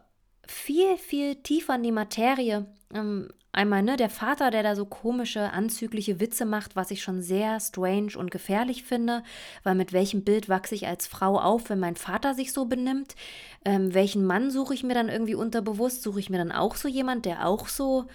viel, 0.50 0.98
viel 0.98 1.36
tiefer 1.36 1.76
in 1.76 1.84
die 1.84 1.92
Materie. 1.92 2.66
Ähm, 2.94 3.30
einmal, 3.52 3.84
ne, 3.84 3.98
der 3.98 4.10
Vater, 4.10 4.52
der 4.52 4.64
da 4.64 4.76
so 4.76 4.86
komische, 4.86 5.52
anzügliche 5.52 6.20
Witze 6.20 6.46
macht, 6.46 6.76
was 6.76 6.92
ich 6.92 7.02
schon 7.02 7.22
sehr 7.22 7.60
strange 7.60 8.18
und 8.18 8.32
gefährlich 8.32 8.84
finde, 8.84 9.24
weil 9.64 9.76
mit 9.76 9.94
welchem 9.94 10.24
Bild 10.24 10.50
wachse 10.50 10.76
ich 10.76 10.88
als 10.88 11.08
Frau 11.08 11.40
auf, 11.40 11.70
wenn 11.70 11.80
mein 11.80 11.96
Vater 11.96 12.34
sich 12.34 12.54
so 12.54 12.66
benimmt? 12.66 13.16
Ähm, 13.66 13.94
welchen 13.94 14.26
Mann 14.26 14.52
suche 14.52 14.74
ich 14.74 14.84
mir 14.84 14.94
dann 14.94 15.10
irgendwie 15.10 15.36
unterbewusst? 15.36 16.02
Suche 16.04 16.20
ich 16.20 16.30
mir 16.30 16.38
dann 16.38 16.52
auch 16.52 16.76
so 16.76 16.88
jemand, 16.88 17.26
der 17.26 17.48
auch 17.48 17.68
so, 17.68 18.06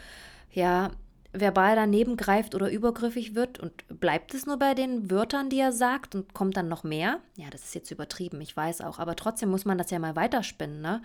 ja, 0.53 0.91
verbal 1.35 1.75
daneben 1.75 2.17
greift 2.17 2.55
oder 2.55 2.71
übergriffig 2.71 3.35
wird 3.35 3.59
und 3.59 3.73
bleibt 3.88 4.35
es 4.35 4.47
nur 4.47 4.57
bei 4.57 4.75
den 4.75 5.11
Wörtern, 5.11 5.50
die 5.50 5.59
er 5.59 5.73
sagt 5.73 6.14
und 6.14 6.33
kommt 6.33 6.57
dann 6.57 6.69
noch 6.69 6.85
mehr? 6.85 7.19
Ja, 7.37 7.50
das 7.50 7.64
ist 7.64 7.75
jetzt 7.75 7.91
übertrieben, 7.91 8.41
ich 8.41 8.57
weiß 8.57 8.81
auch, 8.83 9.00
aber 9.00 9.17
trotzdem 9.17 9.50
muss 9.50 9.64
man 9.64 9.76
das 9.76 9.91
ja 9.91 9.99
mal 9.99 10.14
weiterspinnen, 10.14 10.81
ne? 10.81 11.03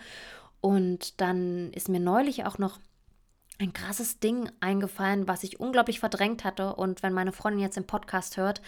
Und 0.61 1.21
dann 1.21 1.71
ist 1.73 1.89
mir 1.89 1.99
neulich 1.99 2.45
auch 2.45 2.57
noch 2.57 2.79
ein 3.59 3.73
krasses 3.73 4.19
Ding 4.19 4.49
eingefallen, 4.61 5.27
was 5.27 5.43
ich 5.43 5.59
unglaublich 5.59 5.99
verdrängt 5.99 6.45
hatte. 6.45 6.75
Und 6.75 7.03
wenn 7.03 7.11
meine 7.11 7.33
Freundin 7.33 7.59
jetzt 7.59 7.75
den 7.75 7.85
Podcast 7.85 8.37
hört, 8.37 8.61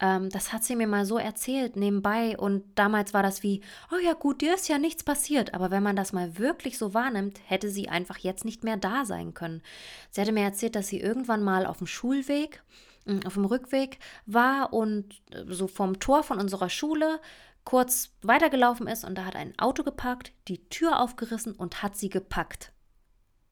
ähm, 0.00 0.30
das 0.30 0.54
hat 0.54 0.64
sie 0.64 0.74
mir 0.74 0.86
mal 0.86 1.04
so 1.04 1.18
erzählt 1.18 1.76
nebenbei. 1.76 2.36
Und 2.38 2.64
damals 2.74 3.12
war 3.12 3.22
das 3.22 3.42
wie, 3.42 3.60
oh 3.92 3.98
ja 4.02 4.14
gut, 4.14 4.40
dir 4.40 4.54
ist 4.54 4.68
ja 4.68 4.78
nichts 4.78 5.04
passiert. 5.04 5.52
Aber 5.52 5.70
wenn 5.70 5.82
man 5.82 5.96
das 5.96 6.14
mal 6.14 6.38
wirklich 6.38 6.78
so 6.78 6.94
wahrnimmt, 6.94 7.38
hätte 7.44 7.68
sie 7.68 7.90
einfach 7.90 8.16
jetzt 8.18 8.46
nicht 8.46 8.64
mehr 8.64 8.78
da 8.78 9.04
sein 9.04 9.34
können. 9.34 9.62
Sie 10.10 10.20
hatte 10.20 10.32
mir 10.32 10.44
erzählt, 10.44 10.76
dass 10.76 10.88
sie 10.88 11.00
irgendwann 11.00 11.44
mal 11.44 11.66
auf 11.66 11.78
dem 11.78 11.86
Schulweg, 11.86 12.62
hm, 13.04 13.26
auf 13.26 13.34
dem 13.34 13.44
Rückweg 13.44 13.98
war 14.24 14.72
und 14.72 15.20
äh, 15.30 15.44
so 15.48 15.66
vom 15.66 16.00
Tor 16.00 16.22
von 16.22 16.40
unserer 16.40 16.70
Schule 16.70 17.20
kurz 17.68 18.14
weitergelaufen 18.22 18.86
ist 18.86 19.04
und 19.04 19.18
da 19.18 19.26
hat 19.26 19.36
ein 19.36 19.52
Auto 19.58 19.82
geparkt, 19.82 20.32
die 20.48 20.70
Tür 20.70 21.00
aufgerissen 21.00 21.52
und 21.52 21.82
hat 21.82 21.98
sie 21.98 22.08
gepackt. 22.08 22.72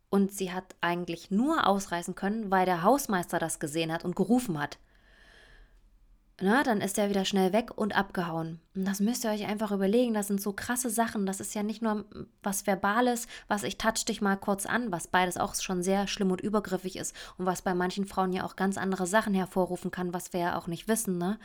Und 0.09 0.33
sie 0.33 0.55
hat 0.55 0.75
eigentlich 0.81 1.31
nur 1.31 1.67
ausreißen 1.67 2.15
können, 2.15 2.51
weil 2.51 2.65
der 2.65 2.83
Hausmeister 2.83 3.39
das 3.39 3.61
gesehen 3.61 3.93
hat 3.93 4.07
und 4.07 4.17
gerufen 4.17 4.59
hat. 4.59 4.79
Na, 6.41 6.63
dann 6.63 6.81
ist 6.81 6.97
er 6.97 7.11
wieder 7.11 7.27
schnell 7.27 7.53
weg 7.53 7.77
und 7.77 7.95
abgehauen. 7.95 8.59
Und 8.75 8.87
das 8.87 9.01
müsst 9.01 9.25
ihr 9.25 9.31
euch 9.31 9.45
einfach 9.45 9.71
überlegen. 9.71 10.15
Das 10.15 10.29
sind 10.29 10.41
so 10.41 10.55
krasse 10.55 10.89
Sachen. 10.89 11.27
Das 11.27 11.41
ist 11.41 11.55
ja 11.55 11.63
nicht 11.63 11.83
nur 11.83 12.07
was 12.43 12.67
Verbales, 12.67 13.27
was 13.49 13.65
ich 13.65 13.77
touch 13.77 14.07
dich 14.07 14.23
mal 14.23 14.37
kurz 14.37 14.65
an, 14.65 14.93
was 14.93 15.09
beides 15.09 15.37
auch 15.37 15.55
schon 15.57 15.83
sehr 15.83 16.07
schlimm 16.07 16.31
und 16.31 16.41
übergriffig 16.41 16.97
ist 16.97 17.15
und 17.37 17.45
was 17.45 17.61
bei 17.61 17.75
manchen 17.75 18.07
Frauen 18.07 18.33
ja 18.33 18.45
auch 18.45 18.57
ganz 18.57 18.79
andere 18.79 19.07
Sachen 19.07 19.35
hervorrufen 19.35 19.91
kann, 19.91 20.15
was 20.15 20.33
wir 20.33 20.41
ja 20.41 20.59
auch 20.59 20.69
nicht 20.69 20.89
wissen. 20.89 21.19
Ne? 21.19 21.39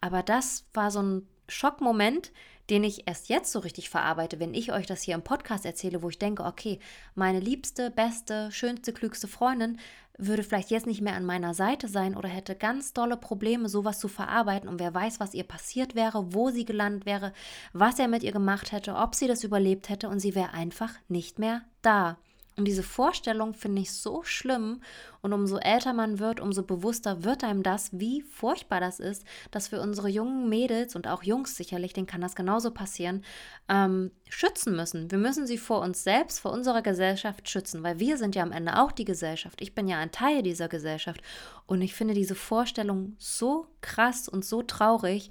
Aber 0.00 0.24
das 0.24 0.64
war 0.74 0.90
so 0.90 1.00
ein 1.02 1.28
Schockmoment, 1.48 2.32
den 2.70 2.82
ich 2.82 3.06
erst 3.06 3.28
jetzt 3.28 3.52
so 3.52 3.60
richtig 3.60 3.90
verarbeite, 3.90 4.40
wenn 4.40 4.54
ich 4.54 4.72
euch 4.72 4.86
das 4.86 5.02
hier 5.02 5.14
im 5.14 5.22
Podcast 5.22 5.64
erzähle, 5.64 6.02
wo 6.02 6.08
ich 6.08 6.18
denke, 6.18 6.44
okay, 6.44 6.80
meine 7.14 7.40
liebste, 7.40 7.90
beste, 7.90 8.50
schönste, 8.50 8.92
klügste 8.92 9.28
Freundin 9.28 9.78
würde 10.18 10.42
vielleicht 10.42 10.70
jetzt 10.70 10.86
nicht 10.86 11.02
mehr 11.02 11.14
an 11.14 11.26
meiner 11.26 11.54
Seite 11.54 11.88
sein 11.88 12.16
oder 12.16 12.28
hätte 12.28 12.56
ganz 12.56 12.92
dolle 12.92 13.16
Probleme, 13.16 13.68
sowas 13.68 13.98
zu 13.98 14.08
verarbeiten 14.08 14.68
und 14.68 14.80
wer 14.80 14.94
weiß, 14.94 15.20
was 15.20 15.34
ihr 15.34 15.44
passiert 15.44 15.94
wäre, 15.94 16.34
wo 16.34 16.50
sie 16.50 16.64
gelandet 16.64 17.06
wäre, 17.06 17.32
was 17.72 17.98
er 17.98 18.08
mit 18.08 18.22
ihr 18.22 18.32
gemacht 18.32 18.72
hätte, 18.72 18.94
ob 18.94 19.14
sie 19.14 19.28
das 19.28 19.44
überlebt 19.44 19.88
hätte 19.88 20.08
und 20.08 20.20
sie 20.20 20.34
wäre 20.34 20.52
einfach 20.52 20.94
nicht 21.08 21.38
mehr 21.38 21.62
da. 21.82 22.18
Und 22.58 22.64
diese 22.64 22.82
Vorstellung 22.82 23.52
finde 23.52 23.82
ich 23.82 23.92
so 23.92 24.22
schlimm. 24.22 24.80
Und 25.20 25.34
umso 25.34 25.58
älter 25.58 25.92
man 25.92 26.18
wird, 26.18 26.40
umso 26.40 26.62
bewusster 26.62 27.22
wird 27.22 27.44
einem 27.44 27.62
das, 27.62 27.90
wie 27.92 28.22
furchtbar 28.22 28.80
das 28.80 28.98
ist, 28.98 29.24
dass 29.50 29.72
wir 29.72 29.82
unsere 29.82 30.08
jungen 30.08 30.48
Mädels 30.48 30.96
und 30.96 31.06
auch 31.06 31.22
Jungs 31.22 31.56
sicherlich, 31.56 31.92
denen 31.92 32.06
kann 32.06 32.22
das 32.22 32.34
genauso 32.34 32.70
passieren, 32.70 33.22
ähm, 33.68 34.10
schützen 34.28 34.74
müssen. 34.74 35.10
Wir 35.10 35.18
müssen 35.18 35.46
sie 35.46 35.58
vor 35.58 35.82
uns 35.82 36.02
selbst, 36.02 36.40
vor 36.40 36.52
unserer 36.52 36.80
Gesellschaft 36.80 37.48
schützen, 37.48 37.82
weil 37.82 37.98
wir 37.98 38.16
sind 38.16 38.34
ja 38.34 38.42
am 38.42 38.52
Ende 38.52 38.78
auch 38.78 38.92
die 38.92 39.04
Gesellschaft. 39.04 39.60
Ich 39.60 39.74
bin 39.74 39.86
ja 39.86 39.98
ein 39.98 40.12
Teil 40.12 40.42
dieser 40.42 40.68
Gesellschaft. 40.68 41.20
Und 41.66 41.82
ich 41.82 41.94
finde 41.94 42.14
diese 42.14 42.34
Vorstellung 42.34 43.16
so 43.18 43.66
krass 43.82 44.28
und 44.28 44.44
so 44.44 44.62
traurig, 44.62 45.30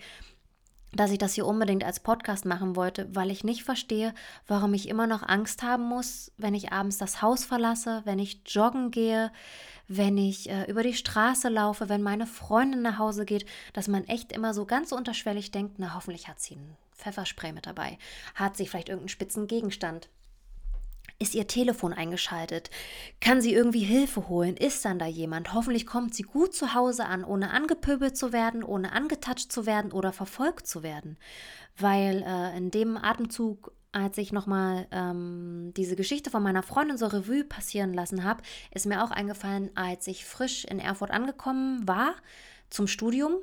dass 0.96 1.12
ich 1.12 1.18
das 1.18 1.34
hier 1.34 1.46
unbedingt 1.46 1.84
als 1.84 2.00
Podcast 2.00 2.46
machen 2.46 2.76
wollte, 2.76 3.14
weil 3.14 3.30
ich 3.30 3.44
nicht 3.44 3.64
verstehe, 3.64 4.14
warum 4.48 4.74
ich 4.74 4.88
immer 4.88 5.08
noch 5.08 5.24
Angst 5.24 5.64
haben 5.64 5.84
muss, 5.84 6.32
wenn 6.38 6.54
ich 6.54 6.72
abends 6.72 6.98
das 6.98 7.22
Haus 7.22 7.46
verlasse, 7.46 8.02
wenn 8.06 8.20
ich 8.20 8.42
joggen 8.46 8.92
gehe, 8.92 9.32
wenn 9.88 10.18
ich 10.18 10.50
äh, 10.50 10.64
über 10.66 10.84
die 10.84 10.94
Straße 10.94 11.50
laufe, 11.50 11.90
wenn 11.90 12.02
meine 12.02 12.26
Freundin 12.26 12.82
nach 12.82 12.98
Hause 12.98 13.26
geht, 13.26 13.46
dass 13.74 13.88
man 13.88 14.06
echt 14.06 14.32
immer 14.32 14.54
so 14.54 14.66
ganz 14.66 14.92
unterschwellig 14.92 15.52
denkt, 15.52 15.76
na 15.78 15.94
hoffentlich 15.96 16.28
hat 16.28 16.40
sie 16.40 16.56
ein 16.56 16.78
Pfefferspray 16.94 17.52
mit 17.52 17.68
dabei, 17.68 17.98
hat 18.34 18.58
sie 18.58 18.66
vielleicht 18.66 18.90
irgendeinen 18.90 19.10
spitzen 19.10 19.48
Gegenstand. 19.48 20.10
Ist 21.18 21.34
ihr 21.34 21.48
Telefon 21.48 21.94
eingeschaltet? 21.94 22.70
Kann 23.22 23.42
sie 23.42 23.54
irgendwie 23.54 23.84
Hilfe 23.84 24.28
holen? 24.28 24.58
Ist 24.58 24.84
dann 24.84 25.00
da 25.00 25.06
jemand? 25.06 25.54
Hoffentlich 25.54 25.86
kommt 25.86 26.14
sie 26.14 26.24
gut 26.24 26.54
zu 26.54 26.74
Hause 26.74 27.06
an, 27.06 27.24
ohne 27.24 27.52
angepöbelt 27.52 28.18
zu 28.18 28.34
werden, 28.34 28.64
ohne 28.64 28.92
angetatscht 28.92 29.50
zu 29.50 29.66
werden 29.66 29.94
oder 29.94 30.12
verfolgt 30.12 30.68
zu 30.68 30.84
werden. 30.84 31.18
Weil 31.78 32.22
äh, 32.28 32.58
in 32.58 32.70
dem 32.70 32.98
Atemzug, 32.98 33.72
als 33.94 34.18
ich 34.18 34.34
nochmal 34.34 34.88
ähm, 34.92 35.72
diese 35.78 35.96
Geschichte 35.96 36.30
von 36.30 36.44
meiner 36.44 36.64
Freundin 36.64 36.98
so 36.98 37.06
Revue 37.08 37.46
passieren 37.46 37.94
lassen 37.94 38.26
habe, 38.26 38.44
ist 38.72 38.86
mir 38.86 39.02
auch 39.02 39.12
eingefallen, 39.12 39.72
als 39.74 40.08
ich 40.08 40.26
frisch 40.26 40.66
in 40.66 40.80
Erfurt 40.80 41.12
angekommen 41.12 41.88
war 41.88 42.16
zum 42.70 42.88
Studium 42.88 43.36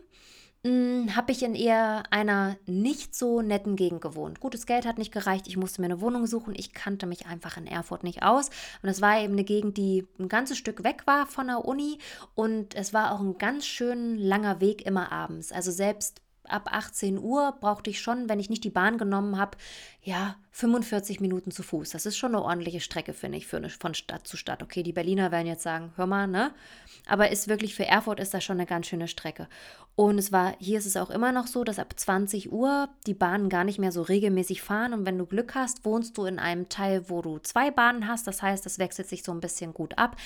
habe 0.64 1.32
ich 1.32 1.42
in 1.42 1.56
eher 1.56 2.04
einer 2.10 2.56
nicht 2.66 3.16
so 3.16 3.42
netten 3.42 3.74
Gegend 3.74 4.00
gewohnt. 4.00 4.38
Gutes 4.38 4.64
Geld 4.64 4.86
hat 4.86 4.96
nicht 4.96 5.12
gereicht, 5.12 5.48
ich 5.48 5.56
musste 5.56 5.80
mir 5.80 5.86
eine 5.86 6.00
Wohnung 6.00 6.26
suchen, 6.28 6.54
ich 6.56 6.72
kannte 6.72 7.06
mich 7.06 7.26
einfach 7.26 7.56
in 7.56 7.66
Erfurt 7.66 8.04
nicht 8.04 8.22
aus. 8.22 8.50
Und 8.80 8.88
es 8.88 9.00
war 9.00 9.20
eben 9.20 9.32
eine 9.32 9.42
Gegend, 9.42 9.76
die 9.76 10.06
ein 10.20 10.28
ganzes 10.28 10.58
Stück 10.58 10.84
weg 10.84 11.02
war 11.06 11.26
von 11.26 11.48
der 11.48 11.64
Uni 11.64 11.98
und 12.36 12.76
es 12.76 12.94
war 12.94 13.12
auch 13.12 13.20
ein 13.20 13.38
ganz 13.38 13.66
schön 13.66 14.16
langer 14.18 14.60
Weg 14.60 14.86
immer 14.86 15.10
abends. 15.10 15.50
Also 15.50 15.72
selbst 15.72 16.20
ab 16.44 16.68
18 16.72 17.18
Uhr 17.18 17.56
brauchte 17.60 17.90
ich 17.90 18.00
schon, 18.00 18.28
wenn 18.28 18.40
ich 18.40 18.50
nicht 18.50 18.64
die 18.64 18.70
Bahn 18.70 18.98
genommen 18.98 19.38
habe, 19.38 19.56
ja, 20.02 20.36
45 20.50 21.20
Minuten 21.20 21.50
zu 21.50 21.62
Fuß. 21.62 21.90
Das 21.90 22.04
ist 22.04 22.16
schon 22.16 22.34
eine 22.34 22.44
ordentliche 22.44 22.80
Strecke, 22.80 23.14
finde 23.14 23.38
ich, 23.38 23.46
für 23.46 23.56
eine, 23.56 23.70
von 23.70 23.94
Stadt 23.94 24.26
zu 24.26 24.36
Stadt. 24.36 24.62
Okay, 24.62 24.82
die 24.82 24.92
Berliner 24.92 25.30
werden 25.30 25.46
jetzt 25.46 25.62
sagen, 25.62 25.92
hör 25.96 26.06
mal, 26.06 26.26
ne? 26.26 26.52
Aber 27.06 27.30
ist 27.30 27.48
wirklich 27.48 27.74
für 27.74 27.86
Erfurt 27.86 28.20
ist 28.20 28.34
das 28.34 28.44
schon 28.44 28.58
eine 28.58 28.66
ganz 28.66 28.86
schöne 28.86 29.08
Strecke. 29.08 29.48
Und 29.94 30.18
es 30.18 30.32
war, 30.32 30.54
hier 30.58 30.78
ist 30.78 30.86
es 30.86 30.96
auch 30.96 31.10
immer 31.10 31.32
noch 31.32 31.46
so, 31.46 31.64
dass 31.64 31.78
ab 31.78 31.94
20 31.96 32.52
Uhr 32.52 32.88
die 33.06 33.14
Bahnen 33.14 33.48
gar 33.48 33.64
nicht 33.64 33.78
mehr 33.78 33.92
so 33.92 34.02
regelmäßig 34.02 34.62
fahren. 34.62 34.92
Und 34.92 35.06
wenn 35.06 35.18
du 35.18 35.26
Glück 35.26 35.54
hast, 35.54 35.84
wohnst 35.84 36.18
du 36.18 36.24
in 36.24 36.38
einem 36.38 36.68
Teil, 36.68 37.08
wo 37.08 37.22
du 37.22 37.38
zwei 37.38 37.70
Bahnen 37.70 38.08
hast. 38.08 38.26
Das 38.26 38.42
heißt, 38.42 38.66
das 38.66 38.78
wechselt 38.78 39.08
sich 39.08 39.22
so 39.22 39.32
ein 39.32 39.40
bisschen 39.40 39.72
gut 39.72 39.96
ab. 39.98 40.16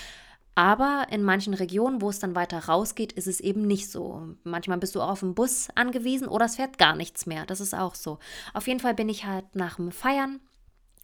Aber 0.57 1.07
in 1.11 1.23
manchen 1.23 1.53
Regionen, 1.55 2.01
wo 2.01 2.09
es 2.09 2.19
dann 2.19 2.35
weiter 2.35 2.59
rausgeht, 2.65 3.13
ist 3.13 3.27
es 3.27 3.41
eben 3.41 3.67
nicht 3.67 3.91
so. 3.91 4.35
Manchmal 4.43 4.79
bist 4.79 4.95
du 4.95 5.03
auch 5.03 5.11
auf 5.11 5.21
den 5.21 5.35
Bus 5.35 5.69
angewiesen 5.75 6.27
oder 6.27 6.47
es 6.47 6.57
fährt 6.57 6.79
gar 6.79 6.97
nichts 6.97 7.27
mehr. 7.27 7.45
Das 7.45 7.61
ist 7.61 7.75
auch 7.75 7.95
so. 7.95 8.19
Auf 8.55 8.67
jeden 8.67 8.81
Fall 8.81 8.95
bin 8.95 9.11
ich 9.11 9.27
halt 9.27 9.55
nach 9.55 9.77
dem 9.77 9.93
Feiern 9.93 10.41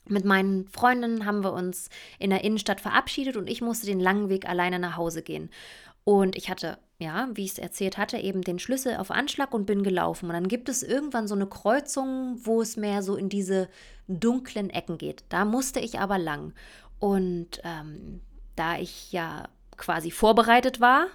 mit 0.09 0.25
meinen 0.25 0.67
Freundinnen 0.67 1.27
haben 1.27 1.45
wir 1.45 1.53
uns 1.53 1.89
in 2.19 2.31
der 2.31 2.43
Innenstadt 2.43 2.81
verabschiedet 2.81 3.37
und 3.37 3.49
ich 3.49 3.63
musste 3.63 3.87
den 3.87 4.01
langen 4.01 4.29
Weg 4.29 4.49
alleine 4.49 4.79
nach 4.79 4.97
Hause 4.97 5.23
gehen. 5.23 5.49
Und 6.05 6.35
ich 6.35 6.51
hatte, 6.51 6.79
ja, 6.99 7.29
wie 7.35 7.45
ich 7.45 7.53
es 7.53 7.59
erzählt 7.59 7.99
hatte, 7.99 8.19
eben 8.19 8.43
den 8.43 8.59
Schlüssel 8.59 8.97
auf 8.97 9.13
Anschlag 9.13 9.55
und 9.55 9.67
bin 9.67 9.85
gelaufen. 9.85 10.27
Und 10.27 10.33
dann 10.33 10.49
gibt 10.49 10.69
es 10.69 10.83
irgendwann 10.83 11.29
so 11.29 11.37
eine 11.37 11.47
Kreuzung, 11.47 12.41
wo 12.43 12.61
es 12.61 12.77
mehr 12.77 13.03
so 13.03 13.15
in 13.15 13.29
diese 13.29 13.69
dunklen 14.09 14.71
Ecken 14.71 14.99
geht. 14.99 15.25
Da 15.29 15.45
musste 15.45 15.79
ich 15.79 16.01
aber 16.01 16.19
lang. 16.19 16.53
Und 16.99 17.61
ähm, 17.63 18.21
da 18.57 18.79
ich 18.79 19.13
ja 19.13 19.49
quasi 19.77 20.11
vorbereitet 20.11 20.81
war, 20.81 21.07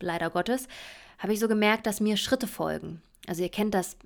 leider 0.00 0.30
Gottes, 0.30 0.68
habe 1.18 1.32
ich 1.32 1.40
so 1.40 1.48
gemerkt, 1.48 1.86
dass 1.86 2.00
mir 2.00 2.16
Schritte 2.16 2.46
folgen. 2.46 3.00
Also 3.26 3.42
ihr 3.42 3.48
kennt 3.48 3.74
das, 3.74 3.96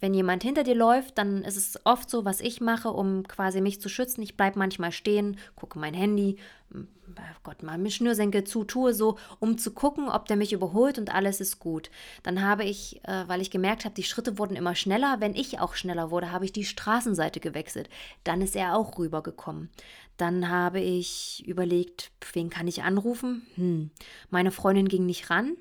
wenn 0.00 0.12
jemand 0.12 0.42
hinter 0.42 0.62
dir 0.62 0.74
läuft, 0.74 1.16
dann 1.18 1.42
ist 1.42 1.56
es 1.56 1.80
oft 1.84 2.10
so, 2.10 2.24
was 2.24 2.40
ich 2.40 2.60
mache, 2.60 2.90
um 2.90 3.26
quasi 3.26 3.60
mich 3.60 3.80
zu 3.80 3.88
schützen. 3.88 4.22
Ich 4.22 4.36
bleibe 4.36 4.58
manchmal 4.58 4.92
stehen, 4.92 5.38
gucke 5.54 5.78
mein 5.78 5.94
Handy, 5.94 6.36
Gott, 7.42 7.62
mal 7.62 7.78
mit 7.78 7.92
Schnürsenkel 7.92 8.42
zu, 8.42 8.64
tue 8.64 8.92
so, 8.92 9.18
um 9.38 9.56
zu 9.56 9.70
gucken, 9.70 10.08
ob 10.08 10.26
der 10.26 10.36
mich 10.36 10.52
überholt 10.52 10.98
und 10.98 11.14
alles 11.14 11.40
ist 11.40 11.60
gut. 11.60 11.90
Dann 12.24 12.42
habe 12.42 12.64
ich, 12.64 13.00
äh, 13.04 13.24
weil 13.28 13.40
ich 13.40 13.52
gemerkt 13.52 13.84
habe, 13.84 13.94
die 13.94 14.02
Schritte 14.02 14.38
wurden 14.38 14.56
immer 14.56 14.74
schneller, 14.74 15.16
wenn 15.20 15.36
ich 15.36 15.60
auch 15.60 15.74
schneller 15.74 16.10
wurde, 16.10 16.32
habe 16.32 16.44
ich 16.44 16.52
die 16.52 16.64
Straßenseite 16.64 17.38
gewechselt. 17.38 17.88
Dann 18.24 18.42
ist 18.42 18.56
er 18.56 18.76
auch 18.76 18.98
rübergekommen. 18.98 19.70
Dann 20.16 20.48
habe 20.48 20.80
ich 20.80 21.44
überlegt, 21.46 22.10
wen 22.32 22.50
kann 22.50 22.68
ich 22.68 22.82
anrufen? 22.82 23.46
Hm, 23.56 23.90
meine 24.30 24.50
Freundin 24.50 24.88
ging 24.88 25.06
nicht 25.06 25.30
ran. 25.30 25.56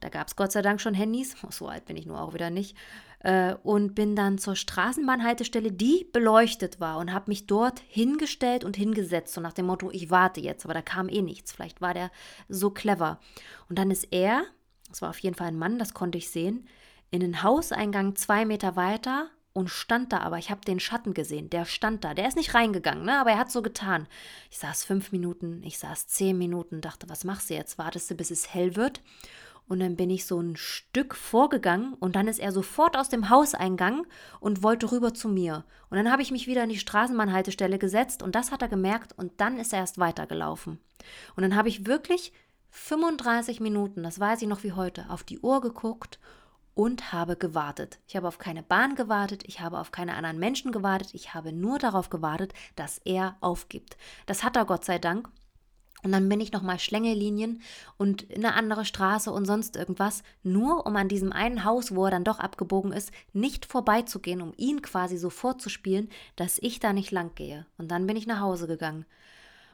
Da 0.00 0.08
gab 0.08 0.26
es 0.26 0.36
Gott 0.36 0.50
sei 0.50 0.62
Dank 0.62 0.80
schon 0.80 0.94
Handys. 0.94 1.36
So 1.50 1.68
alt 1.68 1.84
bin 1.84 1.96
ich 1.96 2.06
nur 2.06 2.20
auch 2.20 2.34
wieder 2.34 2.50
nicht. 2.50 2.76
Äh, 3.20 3.54
und 3.62 3.94
bin 3.94 4.16
dann 4.16 4.38
zur 4.38 4.56
Straßenbahnhaltestelle, 4.56 5.70
die 5.70 6.08
beleuchtet 6.12 6.80
war, 6.80 6.98
und 6.98 7.12
habe 7.12 7.30
mich 7.30 7.46
dort 7.46 7.80
hingestellt 7.86 8.64
und 8.64 8.76
hingesetzt. 8.76 9.32
So 9.32 9.40
nach 9.40 9.52
dem 9.52 9.66
Motto, 9.66 9.90
ich 9.92 10.10
warte 10.10 10.40
jetzt, 10.40 10.64
aber 10.64 10.74
da 10.74 10.82
kam 10.82 11.08
eh 11.08 11.22
nichts. 11.22 11.52
Vielleicht 11.52 11.80
war 11.80 11.94
der 11.94 12.10
so 12.48 12.70
clever. 12.70 13.20
Und 13.68 13.78
dann 13.78 13.92
ist 13.92 14.08
er, 14.10 14.42
das 14.88 15.02
war 15.02 15.10
auf 15.10 15.18
jeden 15.20 15.36
Fall 15.36 15.48
ein 15.48 15.58
Mann, 15.58 15.78
das 15.78 15.94
konnte 15.94 16.18
ich 16.18 16.30
sehen, 16.30 16.66
in 17.12 17.20
den 17.20 17.42
Hauseingang 17.42 18.16
zwei 18.16 18.44
Meter 18.44 18.74
weiter 18.74 19.30
und 19.52 19.68
stand 19.68 20.12
da, 20.12 20.20
aber 20.20 20.38
ich 20.38 20.50
habe 20.50 20.62
den 20.62 20.80
Schatten 20.80 21.14
gesehen. 21.14 21.50
Der 21.50 21.64
stand 21.64 22.04
da. 22.04 22.14
Der 22.14 22.28
ist 22.28 22.36
nicht 22.36 22.54
reingegangen, 22.54 23.04
ne? 23.04 23.20
aber 23.20 23.32
er 23.32 23.38
hat 23.38 23.50
so 23.50 23.62
getan. 23.62 24.06
Ich 24.50 24.58
saß 24.58 24.84
fünf 24.84 25.12
Minuten, 25.12 25.62
ich 25.64 25.78
saß 25.78 26.06
zehn 26.06 26.38
Minuten, 26.38 26.80
dachte, 26.80 27.08
was 27.08 27.24
machst 27.24 27.50
du 27.50 27.54
jetzt? 27.54 27.78
Wartest 27.78 28.10
du, 28.10 28.14
bis 28.14 28.30
es 28.30 28.52
hell 28.54 28.76
wird? 28.76 29.02
Und 29.68 29.80
dann 29.80 29.96
bin 29.96 30.10
ich 30.10 30.26
so 30.26 30.40
ein 30.40 30.56
Stück 30.56 31.14
vorgegangen 31.14 31.94
und 31.94 32.16
dann 32.16 32.28
ist 32.28 32.40
er 32.40 32.52
sofort 32.52 32.96
aus 32.96 33.08
dem 33.08 33.30
Hauseingang 33.30 34.06
und 34.40 34.62
wollte 34.62 34.90
rüber 34.90 35.14
zu 35.14 35.28
mir. 35.28 35.64
Und 35.88 35.96
dann 35.96 36.10
habe 36.10 36.22
ich 36.22 36.30
mich 36.30 36.46
wieder 36.46 36.64
in 36.64 36.68
die 36.68 36.78
Straßenbahnhaltestelle 36.78 37.78
gesetzt 37.78 38.22
und 38.22 38.34
das 38.34 38.50
hat 38.50 38.62
er 38.62 38.68
gemerkt 38.68 39.16
und 39.16 39.32
dann 39.40 39.58
ist 39.58 39.72
er 39.72 39.80
erst 39.80 39.98
weitergelaufen. 39.98 40.78
Und 41.36 41.42
dann 41.42 41.56
habe 41.56 41.68
ich 41.68 41.86
wirklich 41.86 42.32
35 42.70 43.60
Minuten, 43.60 44.02
das 44.02 44.18
weiß 44.18 44.42
ich 44.42 44.48
noch 44.48 44.64
wie 44.64 44.72
heute, 44.72 45.08
auf 45.08 45.22
die 45.22 45.38
Uhr 45.38 45.60
geguckt 45.60 46.18
und 46.74 47.12
habe 47.12 47.36
gewartet. 47.36 47.98
Ich 48.06 48.16
habe 48.16 48.28
auf 48.28 48.38
keine 48.38 48.62
Bahn 48.62 48.94
gewartet, 48.94 49.42
ich 49.46 49.60
habe 49.60 49.78
auf 49.78 49.90
keine 49.90 50.14
anderen 50.14 50.38
Menschen 50.38 50.72
gewartet, 50.72 51.10
ich 51.12 51.34
habe 51.34 51.52
nur 51.52 51.78
darauf 51.78 52.10
gewartet, 52.10 52.52
dass 52.76 52.98
er 53.04 53.36
aufgibt. 53.40 53.96
Das 54.26 54.42
hat 54.42 54.56
er 54.56 54.64
Gott 54.64 54.84
sei 54.84 54.98
Dank 54.98 55.28
und 56.02 56.10
dann 56.10 56.28
bin 56.28 56.40
ich 56.40 56.52
nochmal 56.52 56.78
Schlängellinien 56.80 57.62
und 57.96 58.22
in 58.22 58.44
eine 58.44 58.54
andere 58.54 58.84
Straße 58.84 59.30
und 59.30 59.44
sonst 59.44 59.76
irgendwas, 59.76 60.22
nur 60.42 60.86
um 60.86 60.96
an 60.96 61.08
diesem 61.08 61.32
einen 61.32 61.64
Haus, 61.64 61.94
wo 61.94 62.06
er 62.06 62.10
dann 62.10 62.24
doch 62.24 62.40
abgebogen 62.40 62.92
ist, 62.92 63.12
nicht 63.32 63.66
vorbeizugehen, 63.66 64.42
um 64.42 64.52
ihn 64.56 64.82
quasi 64.82 65.16
so 65.16 65.30
vorzuspielen, 65.30 66.08
dass 66.34 66.58
ich 66.60 66.80
da 66.80 66.92
nicht 66.92 67.12
lang 67.12 67.34
gehe. 67.34 67.66
Und 67.78 67.90
dann 67.90 68.06
bin 68.06 68.16
ich 68.16 68.26
nach 68.26 68.40
Hause 68.40 68.66
gegangen. 68.66 69.04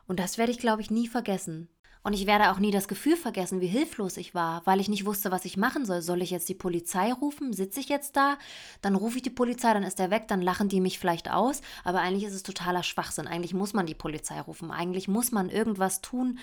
Und 0.06 0.20
das 0.20 0.36
werde 0.36 0.52
ich, 0.52 0.58
glaube 0.58 0.82
ich, 0.82 0.90
nie 0.90 1.08
vergessen. 1.08 1.68
Und 2.02 2.12
ich 2.12 2.26
werde 2.26 2.50
auch 2.50 2.58
nie 2.58 2.70
das 2.70 2.88
Gefühl 2.88 3.16
vergessen, 3.16 3.60
wie 3.60 3.66
hilflos 3.66 4.16
ich 4.16 4.34
war, 4.34 4.62
weil 4.64 4.80
ich 4.80 4.88
nicht 4.88 5.04
wusste, 5.04 5.30
was 5.30 5.44
ich 5.44 5.56
machen 5.56 5.84
soll. 5.84 6.02
Soll 6.02 6.22
ich 6.22 6.30
jetzt 6.30 6.48
die 6.48 6.54
Polizei 6.54 7.12
rufen? 7.12 7.52
Sitze 7.52 7.80
ich 7.80 7.88
jetzt 7.88 8.16
da? 8.16 8.38
Dann 8.82 8.94
rufe 8.94 9.16
ich 9.16 9.22
die 9.22 9.30
Polizei, 9.30 9.72
dann 9.72 9.82
ist 9.82 10.00
er 10.00 10.10
weg, 10.10 10.28
dann 10.28 10.42
lachen 10.42 10.68
die 10.68 10.80
mich 10.80 10.98
vielleicht 10.98 11.30
aus. 11.30 11.60
Aber 11.84 12.00
eigentlich 12.00 12.24
ist 12.24 12.34
es 12.34 12.42
totaler 12.42 12.82
Schwachsinn. 12.82 13.26
Eigentlich 13.26 13.54
muss 13.54 13.74
man 13.74 13.86
die 13.86 13.94
Polizei 13.94 14.40
rufen. 14.40 14.70
Eigentlich 14.70 15.08
muss 15.08 15.32
man 15.32 15.50
irgendwas 15.50 16.00
tun, 16.00 16.38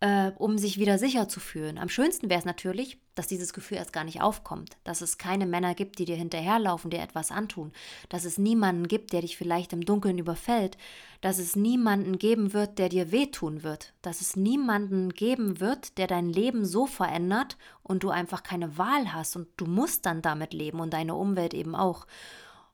äh, 0.00 0.30
um 0.38 0.58
sich 0.58 0.78
wieder 0.78 0.98
sicher 0.98 1.28
zu 1.28 1.40
fühlen. 1.40 1.78
Am 1.78 1.88
schönsten 1.88 2.30
wäre 2.30 2.38
es 2.38 2.44
natürlich, 2.44 2.98
dass 3.16 3.26
dieses 3.26 3.52
Gefühl 3.52 3.78
erst 3.78 3.92
gar 3.92 4.04
nicht 4.04 4.20
aufkommt, 4.20 4.76
dass 4.84 5.00
es 5.00 5.18
keine 5.18 5.44
Männer 5.44 5.74
gibt, 5.74 5.98
die 5.98 6.04
dir 6.04 6.14
hinterherlaufen, 6.14 6.90
dir 6.90 7.00
etwas 7.00 7.32
antun, 7.32 7.72
dass 8.08 8.24
es 8.24 8.38
niemanden 8.38 8.86
gibt, 8.86 9.12
der 9.12 9.22
dich 9.22 9.36
vielleicht 9.36 9.72
im 9.72 9.84
Dunkeln 9.84 10.18
überfällt, 10.18 10.78
dass 11.20 11.38
es 11.38 11.56
niemanden 11.56 12.18
geben 12.18 12.52
wird, 12.52 12.78
der 12.78 12.88
dir 12.88 13.10
wehtun 13.10 13.64
wird, 13.64 13.92
dass 14.02 14.20
es 14.20 14.36
niemanden 14.36 15.08
geben 15.10 15.58
wird, 15.58 15.98
der 15.98 16.06
dein 16.06 16.28
Leben 16.28 16.64
so 16.64 16.86
verändert 16.86 17.56
und 17.82 18.04
du 18.04 18.10
einfach 18.10 18.44
keine 18.44 18.78
Wahl 18.78 19.12
hast 19.12 19.34
und 19.34 19.48
du 19.56 19.66
musst 19.66 20.06
dann 20.06 20.22
damit 20.22 20.52
leben 20.52 20.78
und 20.78 20.92
deine 20.92 21.16
Umwelt 21.16 21.54
eben 21.54 21.74
auch. 21.74 22.06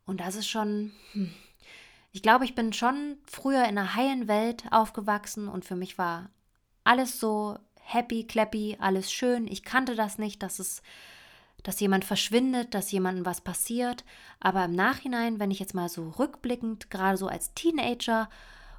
Und 0.04 0.20
das 0.20 0.36
ist 0.36 0.48
schon. 0.48 0.92
Hm. 1.12 1.30
Ich 2.12 2.22
glaube, 2.22 2.44
ich 2.44 2.54
bin 2.54 2.72
schon 2.72 3.16
früher 3.26 3.62
in 3.64 3.76
einer 3.76 3.96
heilen 3.96 4.28
Welt 4.28 4.62
aufgewachsen 4.70 5.48
und 5.48 5.64
für 5.64 5.74
mich 5.74 5.98
war 5.98 6.30
alles 6.84 7.18
so 7.18 7.58
happy, 7.80 8.24
clappy, 8.24 8.76
alles 8.80 9.12
schön. 9.12 9.46
Ich 9.46 9.62
kannte 9.62 9.94
das 9.94 10.18
nicht, 10.18 10.42
dass 10.42 10.58
es, 10.58 10.82
dass 11.62 11.80
jemand 11.80 12.04
verschwindet, 12.04 12.74
dass 12.74 12.92
jemandem 12.92 13.26
was 13.26 13.40
passiert. 13.40 14.04
Aber 14.40 14.64
im 14.64 14.72
Nachhinein, 14.72 15.40
wenn 15.40 15.50
ich 15.50 15.58
jetzt 15.58 15.74
mal 15.74 15.88
so 15.88 16.10
rückblickend, 16.10 16.90
gerade 16.90 17.16
so 17.16 17.26
als 17.26 17.54
Teenager 17.54 18.28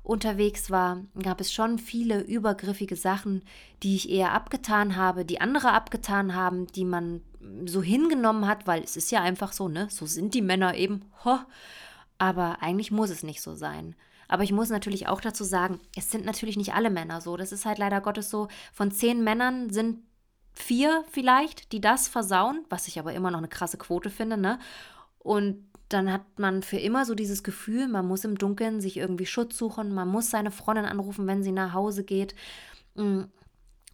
unterwegs 0.04 0.70
war, 0.70 1.02
gab 1.22 1.42
es 1.42 1.52
schon 1.52 1.80
viele 1.80 2.22
übergriffige 2.22 2.96
Sachen, 2.96 3.44
die 3.82 3.96
ich 3.96 4.10
eher 4.10 4.34
abgetan 4.34 4.96
habe, 4.96 5.26
die 5.26 5.42
andere 5.42 5.72
abgetan 5.72 6.36
haben, 6.36 6.68
die 6.68 6.86
man 6.86 7.22
so 7.66 7.82
hingenommen 7.82 8.48
hat, 8.48 8.68
weil 8.68 8.84
es 8.84 8.98
ist 8.98 9.12
ja 9.12 9.22
einfach 9.22 9.52
so, 9.52 9.68
ne? 9.68 9.88
So 9.90 10.06
sind 10.06 10.34
die 10.34 10.42
Männer 10.42 10.76
eben. 10.76 11.06
Ho. 11.26 11.40
Aber 12.18 12.62
eigentlich 12.62 12.92
muss 12.92 13.10
es 13.10 13.24
nicht 13.24 13.42
so 13.42 13.56
sein. 13.56 13.96
Aber 14.28 14.44
ich 14.44 14.52
muss 14.52 14.70
natürlich 14.70 15.08
auch 15.08 15.22
dazu 15.22 15.44
sagen, 15.44 15.80
es 15.96 16.12
sind 16.12 16.26
natürlich 16.26 16.58
nicht 16.58 16.74
alle 16.74 16.90
Männer 16.90 17.22
so. 17.22 17.38
Das 17.38 17.52
ist 17.52 17.66
halt 17.66 17.78
leider 17.78 18.02
Gottes 18.02 18.30
so. 18.30 18.48
Von 18.74 18.92
zehn 18.92 19.24
Männern 19.24 19.70
sind 19.70 20.00
vier 20.54 21.04
vielleicht, 21.12 21.72
die 21.72 21.82
das 21.82 22.08
versauen, 22.08 22.66
was 22.70 22.88
ich 22.88 23.00
aber 23.00 23.14
immer 23.14 23.32
noch 23.32 23.40
eine 23.40 23.48
krasse 23.48 23.78
Quote 23.78 24.10
finde, 24.10 24.38
ne? 24.38 24.60
Und 25.20 25.68
dann 25.90 26.12
hat 26.12 26.40
man 26.40 26.64
für 26.64 26.78
immer 26.78 27.06
so 27.06 27.14
dieses 27.14 27.44
Gefühl, 27.44 27.88
man 27.88 28.08
muss 28.08 28.26
im 28.26 28.38
Dunkeln 28.38 28.82
sich 28.82 28.98
irgendwie 28.98 29.26
Schutz 29.26 29.58
suchen, 29.58 29.94
man 29.94 30.08
muss 30.08 30.30
seine 30.30 30.52
Freundin 30.52 30.86
anrufen, 30.86 31.28
wenn 31.28 31.44
sie 31.44 31.52
nach 31.52 31.74
Hause 31.74 32.04
geht. 32.04 32.36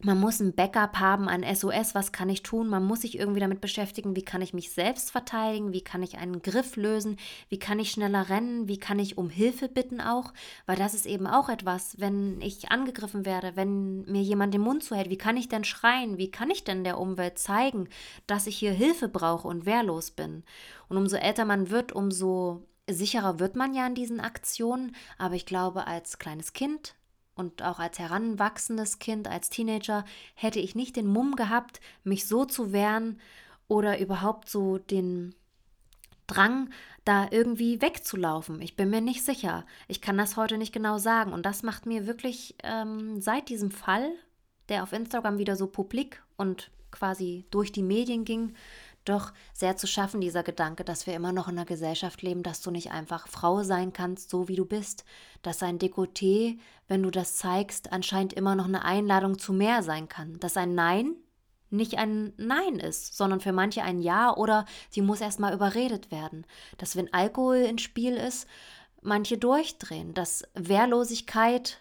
Man 0.04 0.18
muss 0.18 0.40
ein 0.40 0.52
Backup 0.52 0.98
haben, 0.98 1.28
ein 1.28 1.44
SOS, 1.44 1.94
was 1.94 2.10
kann 2.10 2.28
ich 2.28 2.42
tun? 2.42 2.68
Man 2.68 2.84
muss 2.84 3.02
sich 3.02 3.16
irgendwie 3.16 3.38
damit 3.38 3.60
beschäftigen, 3.60 4.16
wie 4.16 4.24
kann 4.24 4.42
ich 4.42 4.52
mich 4.52 4.72
selbst 4.72 5.12
verteidigen, 5.12 5.72
wie 5.72 5.84
kann 5.84 6.02
ich 6.02 6.18
einen 6.18 6.42
Griff 6.42 6.74
lösen, 6.74 7.18
wie 7.48 7.60
kann 7.60 7.78
ich 7.78 7.92
schneller 7.92 8.28
rennen, 8.28 8.66
wie 8.66 8.78
kann 8.78 8.98
ich 8.98 9.16
um 9.16 9.30
Hilfe 9.30 9.68
bitten 9.68 10.00
auch, 10.00 10.32
weil 10.66 10.74
das 10.74 10.94
ist 10.94 11.06
eben 11.06 11.28
auch 11.28 11.48
etwas, 11.48 12.00
wenn 12.00 12.40
ich 12.40 12.72
angegriffen 12.72 13.24
werde, 13.24 13.54
wenn 13.54 14.02
mir 14.02 14.22
jemand 14.22 14.52
den 14.52 14.62
Mund 14.62 14.82
zuhält, 14.82 15.08
wie 15.08 15.18
kann 15.18 15.36
ich 15.36 15.48
denn 15.48 15.62
schreien, 15.62 16.18
wie 16.18 16.32
kann 16.32 16.50
ich 16.50 16.64
denn 16.64 16.82
der 16.82 16.98
Umwelt 16.98 17.38
zeigen, 17.38 17.88
dass 18.26 18.48
ich 18.48 18.56
hier 18.56 18.72
Hilfe 18.72 19.08
brauche 19.08 19.46
und 19.46 19.66
wehrlos 19.66 20.10
bin? 20.10 20.42
Und 20.88 20.96
umso 20.96 21.14
älter 21.14 21.44
man 21.44 21.70
wird, 21.70 21.92
umso 21.92 22.66
sicherer 22.90 23.38
wird 23.38 23.54
man 23.54 23.72
ja 23.72 23.86
in 23.86 23.94
diesen 23.94 24.18
Aktionen, 24.18 24.96
aber 25.16 25.36
ich 25.36 25.46
glaube, 25.46 25.86
als 25.86 26.18
kleines 26.18 26.54
Kind 26.54 26.96
und 27.34 27.62
auch 27.62 27.78
als 27.78 27.98
heranwachsendes 27.98 28.98
Kind, 28.98 29.28
als 29.28 29.50
Teenager, 29.50 30.04
hätte 30.34 30.60
ich 30.60 30.74
nicht 30.74 30.96
den 30.96 31.06
Mumm 31.06 31.36
gehabt, 31.36 31.80
mich 32.04 32.26
so 32.26 32.44
zu 32.44 32.72
wehren 32.72 33.20
oder 33.68 33.98
überhaupt 33.98 34.48
so 34.48 34.78
den 34.78 35.34
Drang, 36.26 36.70
da 37.04 37.26
irgendwie 37.30 37.82
wegzulaufen. 37.82 38.62
Ich 38.62 38.76
bin 38.76 38.90
mir 38.90 39.00
nicht 39.00 39.24
sicher. 39.24 39.66
Ich 39.88 40.00
kann 40.00 40.16
das 40.16 40.36
heute 40.36 40.56
nicht 40.56 40.72
genau 40.72 40.98
sagen. 40.98 41.32
Und 41.32 41.44
das 41.44 41.62
macht 41.62 41.84
mir 41.84 42.06
wirklich 42.06 42.54
ähm, 42.62 43.20
seit 43.20 43.48
diesem 43.48 43.70
Fall, 43.70 44.12
der 44.68 44.82
auf 44.82 44.92
Instagram 44.92 45.38
wieder 45.38 45.56
so 45.56 45.66
publik 45.66 46.22
und 46.36 46.70
quasi 46.90 47.44
durch 47.50 47.72
die 47.72 47.82
Medien 47.82 48.24
ging, 48.24 48.54
doch 49.04 49.32
sehr 49.52 49.76
zu 49.76 49.86
schaffen, 49.86 50.20
dieser 50.20 50.42
Gedanke, 50.42 50.84
dass 50.84 51.06
wir 51.06 51.14
immer 51.14 51.32
noch 51.32 51.48
in 51.48 51.58
einer 51.58 51.66
Gesellschaft 51.66 52.22
leben, 52.22 52.42
dass 52.42 52.60
du 52.60 52.70
nicht 52.70 52.92
einfach 52.92 53.28
Frau 53.28 53.62
sein 53.62 53.92
kannst, 53.92 54.30
so 54.30 54.48
wie 54.48 54.56
du 54.56 54.64
bist, 54.64 55.04
dass 55.42 55.62
ein 55.62 55.78
Dekolleté, 55.78 56.58
wenn 56.88 57.02
du 57.02 57.10
das 57.10 57.36
zeigst, 57.36 57.92
anscheinend 57.92 58.32
immer 58.32 58.54
noch 58.54 58.66
eine 58.66 58.84
Einladung 58.84 59.38
zu 59.38 59.52
mehr 59.52 59.82
sein 59.82 60.08
kann, 60.08 60.38
dass 60.40 60.56
ein 60.56 60.74
Nein 60.74 61.16
nicht 61.70 61.96
ein 61.96 62.34
Nein 62.36 62.78
ist, 62.78 63.16
sondern 63.16 63.40
für 63.40 63.52
manche 63.52 63.82
ein 63.82 64.02
Ja 64.02 64.36
oder 64.36 64.66
sie 64.90 65.00
muss 65.00 65.20
erstmal 65.20 65.54
überredet 65.54 66.10
werden, 66.10 66.46
dass 66.76 66.96
wenn 66.96 67.12
Alkohol 67.14 67.56
ins 67.56 67.82
Spiel 67.82 68.14
ist, 68.14 68.46
manche 69.00 69.38
durchdrehen, 69.38 70.12
dass 70.14 70.44
Wehrlosigkeit 70.54 71.78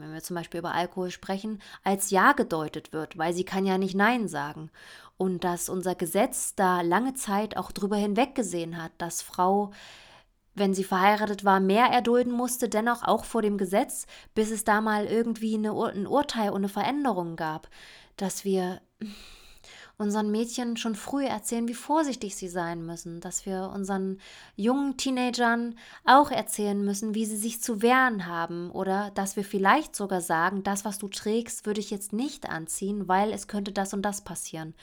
wenn 0.00 0.12
wir 0.12 0.22
zum 0.22 0.36
Beispiel 0.36 0.60
über 0.60 0.74
Alkohol 0.74 1.10
sprechen, 1.10 1.60
als 1.82 2.10
Ja 2.10 2.32
gedeutet 2.32 2.92
wird, 2.92 3.16
weil 3.18 3.32
sie 3.32 3.44
kann 3.44 3.66
ja 3.66 3.78
nicht 3.78 3.94
Nein 3.94 4.28
sagen 4.28 4.70
und 5.18 5.44
dass 5.44 5.68
unser 5.68 5.94
Gesetz 5.94 6.54
da 6.54 6.80
lange 6.82 7.14
Zeit 7.14 7.56
auch 7.56 7.72
drüber 7.72 7.96
hinweggesehen 7.96 8.82
hat, 8.82 8.92
dass 8.98 9.22
Frau, 9.22 9.72
wenn 10.54 10.74
sie 10.74 10.84
verheiratet 10.84 11.44
war, 11.44 11.60
mehr 11.60 11.86
erdulden 11.86 12.32
musste, 12.32 12.68
dennoch 12.68 13.02
auch 13.02 13.24
vor 13.24 13.42
dem 13.42 13.58
Gesetz, 13.58 14.06
bis 14.34 14.50
es 14.50 14.64
da 14.64 14.80
mal 14.80 15.06
irgendwie 15.06 15.54
eine, 15.54 15.72
ein 15.72 16.06
Urteil 16.06 16.50
und 16.50 16.58
eine 16.58 16.68
Veränderung 16.68 17.36
gab, 17.36 17.68
dass 18.16 18.44
wir 18.44 18.80
unseren 19.98 20.30
Mädchen 20.30 20.76
schon 20.76 20.94
früh 20.94 21.24
erzählen, 21.24 21.68
wie 21.68 21.74
vorsichtig 21.74 22.36
sie 22.36 22.48
sein 22.48 22.84
müssen, 22.84 23.20
dass 23.20 23.46
wir 23.46 23.70
unseren 23.74 24.20
jungen 24.54 24.96
Teenagern 24.96 25.78
auch 26.04 26.30
erzählen 26.30 26.84
müssen, 26.84 27.14
wie 27.14 27.24
sie 27.24 27.36
sich 27.36 27.62
zu 27.62 27.80
wehren 27.80 28.26
haben 28.26 28.70
oder 28.70 29.10
dass 29.14 29.36
wir 29.36 29.44
vielleicht 29.44 29.96
sogar 29.96 30.20
sagen, 30.20 30.62
das, 30.62 30.84
was 30.84 30.98
du 30.98 31.08
trägst, 31.08 31.64
würde 31.64 31.80
ich 31.80 31.90
jetzt 31.90 32.12
nicht 32.12 32.48
anziehen, 32.48 33.08
weil 33.08 33.32
es 33.32 33.48
könnte 33.48 33.72
das 33.72 33.94
und 33.94 34.02
das 34.02 34.22
passieren. 34.22 34.74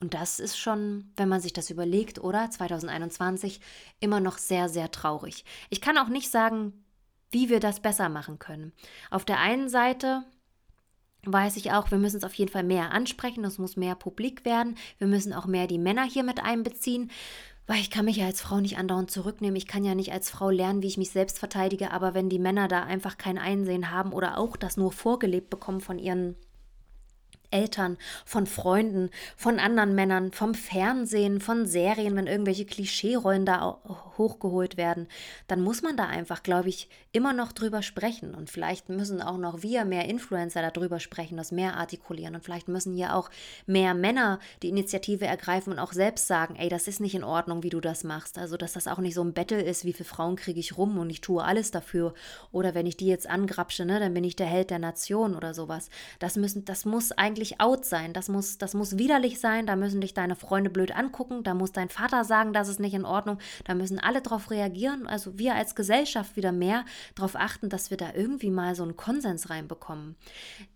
Und 0.00 0.14
das 0.14 0.40
ist 0.40 0.58
schon, 0.58 1.12
wenn 1.16 1.28
man 1.28 1.40
sich 1.40 1.52
das 1.52 1.70
überlegt, 1.70 2.18
oder 2.18 2.50
2021 2.50 3.60
immer 4.00 4.18
noch 4.18 4.38
sehr, 4.38 4.68
sehr 4.68 4.90
traurig. 4.90 5.44
Ich 5.70 5.80
kann 5.80 5.96
auch 5.96 6.08
nicht 6.08 6.30
sagen, 6.30 6.72
wie 7.30 7.48
wir 7.48 7.60
das 7.60 7.80
besser 7.80 8.08
machen 8.08 8.38
können. 8.38 8.72
Auf 9.10 9.24
der 9.24 9.38
einen 9.38 9.68
Seite 9.68 10.24
weiß 11.24 11.56
ich 11.56 11.70
auch, 11.72 11.90
wir 11.90 11.98
müssen 11.98 12.16
es 12.16 12.24
auf 12.24 12.34
jeden 12.34 12.50
Fall 12.50 12.64
mehr 12.64 12.90
ansprechen, 12.90 13.44
es 13.44 13.58
muss 13.58 13.76
mehr 13.76 13.94
publik 13.94 14.44
werden, 14.44 14.76
wir 14.98 15.06
müssen 15.06 15.32
auch 15.32 15.46
mehr 15.46 15.66
die 15.66 15.78
Männer 15.78 16.04
hier 16.04 16.24
mit 16.24 16.42
einbeziehen. 16.42 17.10
Weil 17.68 17.78
ich 17.78 17.90
kann 17.90 18.06
mich 18.06 18.16
ja 18.16 18.26
als 18.26 18.40
Frau 18.40 18.58
nicht 18.58 18.76
andauernd 18.76 19.12
zurücknehmen. 19.12 19.54
Ich 19.54 19.68
kann 19.68 19.84
ja 19.84 19.94
nicht 19.94 20.12
als 20.12 20.30
Frau 20.30 20.50
lernen, 20.50 20.82
wie 20.82 20.88
ich 20.88 20.98
mich 20.98 21.10
selbst 21.10 21.38
verteidige. 21.38 21.92
Aber 21.92 22.12
wenn 22.12 22.28
die 22.28 22.40
Männer 22.40 22.66
da 22.66 22.82
einfach 22.82 23.18
kein 23.18 23.38
Einsehen 23.38 23.92
haben 23.92 24.12
oder 24.12 24.36
auch 24.36 24.56
das 24.56 24.76
nur 24.76 24.90
vorgelebt 24.90 25.48
bekommen 25.48 25.80
von 25.80 26.00
ihren 26.00 26.34
Eltern, 27.52 27.98
von 28.24 28.46
Freunden, 28.46 29.10
von 29.36 29.60
anderen 29.60 29.94
Männern, 29.94 30.32
vom 30.32 30.54
Fernsehen, 30.54 31.40
von 31.40 31.66
Serien, 31.66 32.16
wenn 32.16 32.26
irgendwelche 32.26 32.64
Klischeerollen 32.64 33.46
da 33.46 33.78
hochgeholt 34.18 34.76
werden, 34.76 35.06
dann 35.46 35.60
muss 35.60 35.82
man 35.82 35.96
da 35.96 36.06
einfach, 36.06 36.42
glaube 36.42 36.68
ich, 36.68 36.88
immer 37.12 37.34
noch 37.34 37.52
drüber 37.52 37.82
sprechen. 37.82 38.34
Und 38.34 38.50
vielleicht 38.50 38.88
müssen 38.88 39.20
auch 39.20 39.36
noch 39.36 39.62
wir 39.62 39.84
mehr 39.84 40.08
Influencer 40.08 40.68
darüber 40.70 40.98
sprechen, 40.98 41.36
das 41.36 41.52
mehr 41.52 41.76
artikulieren. 41.76 42.34
Und 42.34 42.42
vielleicht 42.42 42.68
müssen 42.68 42.94
hier 42.94 43.14
auch 43.14 43.30
mehr 43.66 43.92
Männer 43.92 44.40
die 44.62 44.70
Initiative 44.70 45.26
ergreifen 45.26 45.74
und 45.74 45.78
auch 45.78 45.92
selbst 45.92 46.26
sagen, 46.26 46.56
ey, 46.56 46.70
das 46.70 46.88
ist 46.88 47.00
nicht 47.00 47.14
in 47.14 47.24
Ordnung, 47.24 47.62
wie 47.62 47.68
du 47.68 47.80
das 47.80 48.02
machst. 48.02 48.38
Also, 48.38 48.56
dass 48.56 48.72
das 48.72 48.88
auch 48.88 48.98
nicht 48.98 49.14
so 49.14 49.22
ein 49.22 49.34
Battle 49.34 49.60
ist, 49.60 49.84
wie 49.84 49.92
viele 49.92 50.08
Frauen 50.08 50.36
kriege 50.36 50.58
ich 50.58 50.78
rum 50.78 50.98
und 50.98 51.10
ich 51.10 51.20
tue 51.20 51.44
alles 51.44 51.70
dafür. 51.70 52.14
Oder 52.50 52.74
wenn 52.74 52.86
ich 52.86 52.96
die 52.96 53.06
jetzt 53.06 53.28
angrapsche, 53.28 53.84
ne, 53.84 54.00
dann 54.00 54.14
bin 54.14 54.24
ich 54.24 54.36
der 54.36 54.46
Held 54.46 54.70
der 54.70 54.78
Nation 54.78 55.36
oder 55.36 55.52
sowas. 55.52 55.90
Das 56.18 56.36
müssen, 56.36 56.64
das 56.64 56.86
muss 56.86 57.12
eigentlich 57.12 57.60
out 57.60 57.84
sein. 57.84 58.14
Das 58.14 58.30
muss, 58.30 58.56
das 58.56 58.72
muss 58.72 58.96
widerlich 58.96 59.38
sein. 59.38 59.66
Da 59.66 59.76
müssen 59.76 60.00
dich 60.00 60.14
deine 60.14 60.34
Freunde 60.34 60.70
blöd 60.70 60.96
angucken. 60.96 61.42
Da 61.42 61.52
muss 61.52 61.72
dein 61.72 61.90
Vater 61.90 62.24
sagen, 62.24 62.54
das 62.54 62.68
ist 62.68 62.80
nicht 62.80 62.94
in 62.94 63.04
Ordnung. 63.04 63.36
Da 63.64 63.74
müssen 63.74 63.98
alle 63.98 64.22
drauf 64.22 64.50
reagieren. 64.50 65.06
Also 65.06 65.38
wir 65.38 65.54
als 65.54 65.74
Gesellschaft 65.74 66.36
wieder 66.36 66.52
mehr 66.52 66.86
darauf 67.14 67.36
achten, 67.36 67.68
dass 67.68 67.90
wir 67.90 67.96
da 67.96 68.12
irgendwie 68.14 68.50
mal 68.50 68.74
so 68.74 68.82
einen 68.82 68.96
Konsens 68.96 69.50
reinbekommen. 69.50 70.16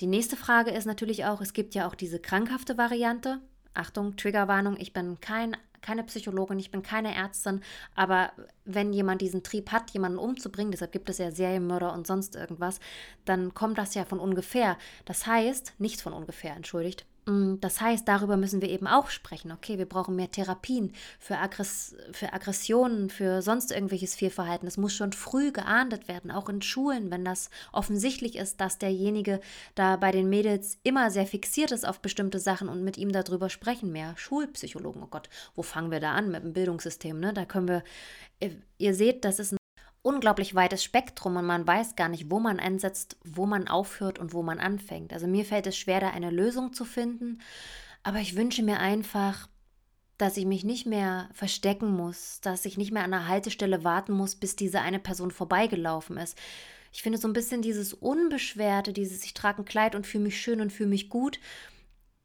Die 0.00 0.06
nächste 0.06 0.36
Frage 0.36 0.70
ist 0.70 0.86
natürlich 0.86 1.24
auch, 1.24 1.40
es 1.40 1.52
gibt 1.52 1.74
ja 1.74 1.88
auch 1.88 1.94
diese 1.94 2.18
krankhafte 2.18 2.78
Variante. 2.78 3.40
Achtung, 3.74 4.16
Triggerwarnung, 4.16 4.76
ich 4.78 4.92
bin 4.94 5.20
kein 5.20 5.56
keine 5.86 6.02
Psychologin, 6.02 6.58
ich 6.58 6.72
bin 6.72 6.82
keine 6.82 7.14
Ärztin, 7.14 7.60
aber 7.94 8.32
wenn 8.64 8.92
jemand 8.92 9.20
diesen 9.20 9.44
Trieb 9.44 9.70
hat, 9.70 9.90
jemanden 9.92 10.18
umzubringen, 10.18 10.72
deshalb 10.72 10.90
gibt 10.90 11.08
es 11.08 11.18
ja 11.18 11.30
Serienmörder 11.30 11.92
und 11.92 12.08
sonst 12.08 12.34
irgendwas, 12.34 12.80
dann 13.24 13.54
kommt 13.54 13.78
das 13.78 13.94
ja 13.94 14.04
von 14.04 14.18
ungefähr. 14.18 14.76
Das 15.04 15.26
heißt, 15.26 15.74
nicht 15.78 16.00
von 16.00 16.12
ungefähr, 16.12 16.56
entschuldigt, 16.56 17.06
das 17.26 17.80
heißt, 17.80 18.06
darüber 18.06 18.36
müssen 18.36 18.62
wir 18.62 18.70
eben 18.70 18.86
auch 18.86 19.10
sprechen. 19.10 19.50
Okay, 19.50 19.78
wir 19.78 19.86
brauchen 19.86 20.14
mehr 20.14 20.30
Therapien 20.30 20.92
für, 21.18 21.38
Aggress 21.38 21.96
für 22.12 22.32
Aggressionen, 22.32 23.10
für 23.10 23.42
sonst 23.42 23.72
irgendwelches 23.72 24.14
Fehlverhalten. 24.14 24.68
Es 24.68 24.76
muss 24.76 24.94
schon 24.94 25.12
früh 25.12 25.50
geahndet 25.50 26.06
werden, 26.06 26.30
auch 26.30 26.48
in 26.48 26.62
Schulen, 26.62 27.10
wenn 27.10 27.24
das 27.24 27.50
offensichtlich 27.72 28.36
ist, 28.36 28.60
dass 28.60 28.78
derjenige 28.78 29.40
da 29.74 29.96
bei 29.96 30.12
den 30.12 30.28
Mädels 30.28 30.78
immer 30.84 31.10
sehr 31.10 31.26
fixiert 31.26 31.72
ist 31.72 31.84
auf 31.84 31.98
bestimmte 31.98 32.38
Sachen 32.38 32.68
und 32.68 32.84
mit 32.84 32.96
ihm 32.96 33.10
darüber 33.10 33.50
sprechen. 33.50 33.90
Mehr 33.90 34.16
Schulpsychologen, 34.16 35.02
oh 35.02 35.08
Gott, 35.08 35.28
wo 35.56 35.62
fangen 35.62 35.90
wir 35.90 35.98
da 35.98 36.12
an 36.12 36.30
mit 36.30 36.44
dem 36.44 36.52
Bildungssystem? 36.52 37.18
Ne? 37.18 37.32
Da 37.32 37.44
können 37.44 37.66
wir, 37.66 37.82
ihr 38.78 38.94
seht, 38.94 39.24
das 39.24 39.40
ist 39.40 39.52
ein 39.52 39.56
unglaublich 40.06 40.54
weites 40.54 40.84
Spektrum 40.84 41.34
und 41.34 41.46
man 41.46 41.66
weiß 41.66 41.96
gar 41.96 42.08
nicht, 42.08 42.30
wo 42.30 42.38
man 42.38 42.60
ansetzt, 42.60 43.16
wo 43.24 43.44
man 43.44 43.66
aufhört 43.66 44.20
und 44.20 44.32
wo 44.32 44.44
man 44.44 44.60
anfängt. 44.60 45.12
Also 45.12 45.26
mir 45.26 45.44
fällt 45.44 45.66
es 45.66 45.76
schwer, 45.76 45.98
da 45.98 46.10
eine 46.10 46.30
Lösung 46.30 46.72
zu 46.72 46.84
finden, 46.84 47.40
aber 48.04 48.18
ich 48.20 48.36
wünsche 48.36 48.62
mir 48.62 48.78
einfach, 48.78 49.48
dass 50.16 50.36
ich 50.36 50.46
mich 50.46 50.62
nicht 50.62 50.86
mehr 50.86 51.28
verstecken 51.32 51.90
muss, 51.90 52.40
dass 52.40 52.64
ich 52.66 52.78
nicht 52.78 52.92
mehr 52.92 53.02
an 53.02 53.10
der 53.10 53.26
Haltestelle 53.26 53.82
warten 53.82 54.12
muss, 54.12 54.36
bis 54.36 54.54
diese 54.54 54.80
eine 54.80 55.00
Person 55.00 55.32
vorbeigelaufen 55.32 56.18
ist. 56.18 56.38
Ich 56.92 57.02
finde 57.02 57.18
so 57.18 57.26
ein 57.26 57.34
bisschen 57.34 57.60
dieses 57.60 57.92
Unbeschwerte, 57.92 58.92
dieses 58.92 59.24
ich 59.24 59.34
trage 59.34 59.62
ein 59.62 59.64
Kleid 59.64 59.96
und 59.96 60.06
fühle 60.06 60.24
mich 60.24 60.40
schön 60.40 60.60
und 60.60 60.72
fühle 60.72 60.88
mich 60.88 61.10
gut, 61.10 61.40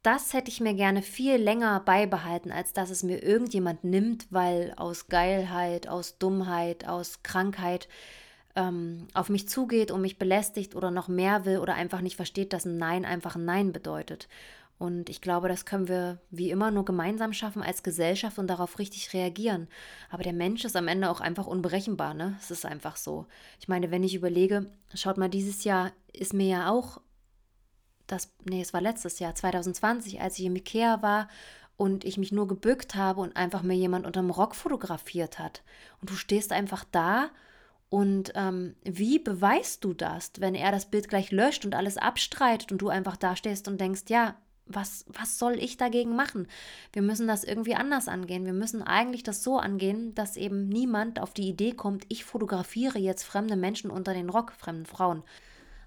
das 0.02 0.32
hätte 0.32 0.50
ich 0.50 0.60
mir 0.60 0.74
gerne 0.74 1.02
viel 1.02 1.36
länger 1.36 1.80
beibehalten, 1.80 2.50
als 2.50 2.72
dass 2.72 2.90
es 2.90 3.02
mir 3.02 3.22
irgendjemand 3.22 3.84
nimmt, 3.84 4.26
weil 4.30 4.74
aus 4.76 5.06
Geilheit, 5.08 5.88
aus 5.88 6.18
Dummheit, 6.18 6.88
aus 6.88 7.22
Krankheit 7.22 7.88
ähm, 8.56 9.06
auf 9.14 9.28
mich 9.28 9.48
zugeht 9.48 9.90
und 9.90 10.00
mich 10.00 10.18
belästigt 10.18 10.74
oder 10.74 10.90
noch 10.90 11.08
mehr 11.08 11.44
will 11.44 11.58
oder 11.58 11.74
einfach 11.74 12.00
nicht 12.00 12.16
versteht, 12.16 12.52
dass 12.52 12.64
ein 12.64 12.78
Nein 12.78 13.04
einfach 13.04 13.36
ein 13.36 13.44
Nein 13.44 13.72
bedeutet. 13.72 14.28
Und 14.78 15.08
ich 15.08 15.20
glaube, 15.20 15.48
das 15.48 15.64
können 15.64 15.86
wir 15.86 16.18
wie 16.30 16.50
immer 16.50 16.72
nur 16.72 16.84
gemeinsam 16.84 17.32
schaffen 17.32 17.62
als 17.62 17.84
Gesellschaft 17.84 18.38
und 18.40 18.48
darauf 18.48 18.80
richtig 18.80 19.14
reagieren. 19.14 19.68
Aber 20.10 20.24
der 20.24 20.32
Mensch 20.32 20.64
ist 20.64 20.74
am 20.74 20.88
Ende 20.88 21.08
auch 21.08 21.20
einfach 21.20 21.46
unberechenbar, 21.46 22.14
ne? 22.14 22.36
Es 22.40 22.50
ist 22.50 22.66
einfach 22.66 22.96
so. 22.96 23.26
Ich 23.60 23.68
meine, 23.68 23.92
wenn 23.92 24.02
ich 24.02 24.16
überlege, 24.16 24.66
schaut 24.92 25.18
mal, 25.18 25.28
dieses 25.28 25.62
Jahr 25.62 25.92
ist 26.12 26.34
mir 26.34 26.48
ja 26.48 26.70
auch 26.70 27.00
das, 28.06 28.32
nee, 28.44 28.60
es 28.60 28.72
war 28.72 28.80
letztes 28.80 29.18
Jahr, 29.18 29.34
2020, 29.34 30.20
als 30.20 30.38
ich 30.38 30.44
im 30.44 30.56
Ikea 30.56 31.02
war 31.02 31.28
und 31.76 32.04
ich 32.04 32.18
mich 32.18 32.32
nur 32.32 32.46
gebückt 32.46 32.94
habe 32.94 33.20
und 33.20 33.36
einfach 33.36 33.62
mir 33.62 33.74
jemand 33.74 34.06
unterm 34.06 34.30
Rock 34.30 34.54
fotografiert 34.54 35.38
hat. 35.38 35.62
Und 36.00 36.10
du 36.10 36.14
stehst 36.14 36.52
einfach 36.52 36.84
da 36.90 37.30
und 37.88 38.32
ähm, 38.36 38.74
wie 38.84 39.18
beweist 39.18 39.84
du 39.84 39.92
das, 39.92 40.32
wenn 40.38 40.54
er 40.54 40.72
das 40.72 40.86
Bild 40.86 41.08
gleich 41.08 41.30
löscht 41.30 41.64
und 41.64 41.74
alles 41.74 41.98
abstreitet 41.98 42.72
und 42.72 42.78
du 42.78 42.88
einfach 42.88 43.16
da 43.16 43.36
stehst 43.36 43.68
und 43.68 43.80
denkst, 43.80 44.04
ja, 44.08 44.36
was, 44.64 45.04
was 45.08 45.38
soll 45.38 45.58
ich 45.58 45.76
dagegen 45.76 46.16
machen? 46.16 46.46
Wir 46.92 47.02
müssen 47.02 47.26
das 47.26 47.44
irgendwie 47.44 47.74
anders 47.74 48.08
angehen. 48.08 48.46
Wir 48.46 48.52
müssen 48.52 48.82
eigentlich 48.82 49.24
das 49.24 49.42
so 49.42 49.58
angehen, 49.58 50.14
dass 50.14 50.36
eben 50.36 50.68
niemand 50.68 51.20
auf 51.20 51.34
die 51.34 51.48
Idee 51.48 51.72
kommt, 51.72 52.06
ich 52.08 52.24
fotografiere 52.24 52.98
jetzt 52.98 53.24
fremde 53.24 53.56
Menschen 53.56 53.90
unter 53.90 54.14
den 54.14 54.30
Rock, 54.30 54.52
fremden 54.52 54.86
Frauen 54.86 55.22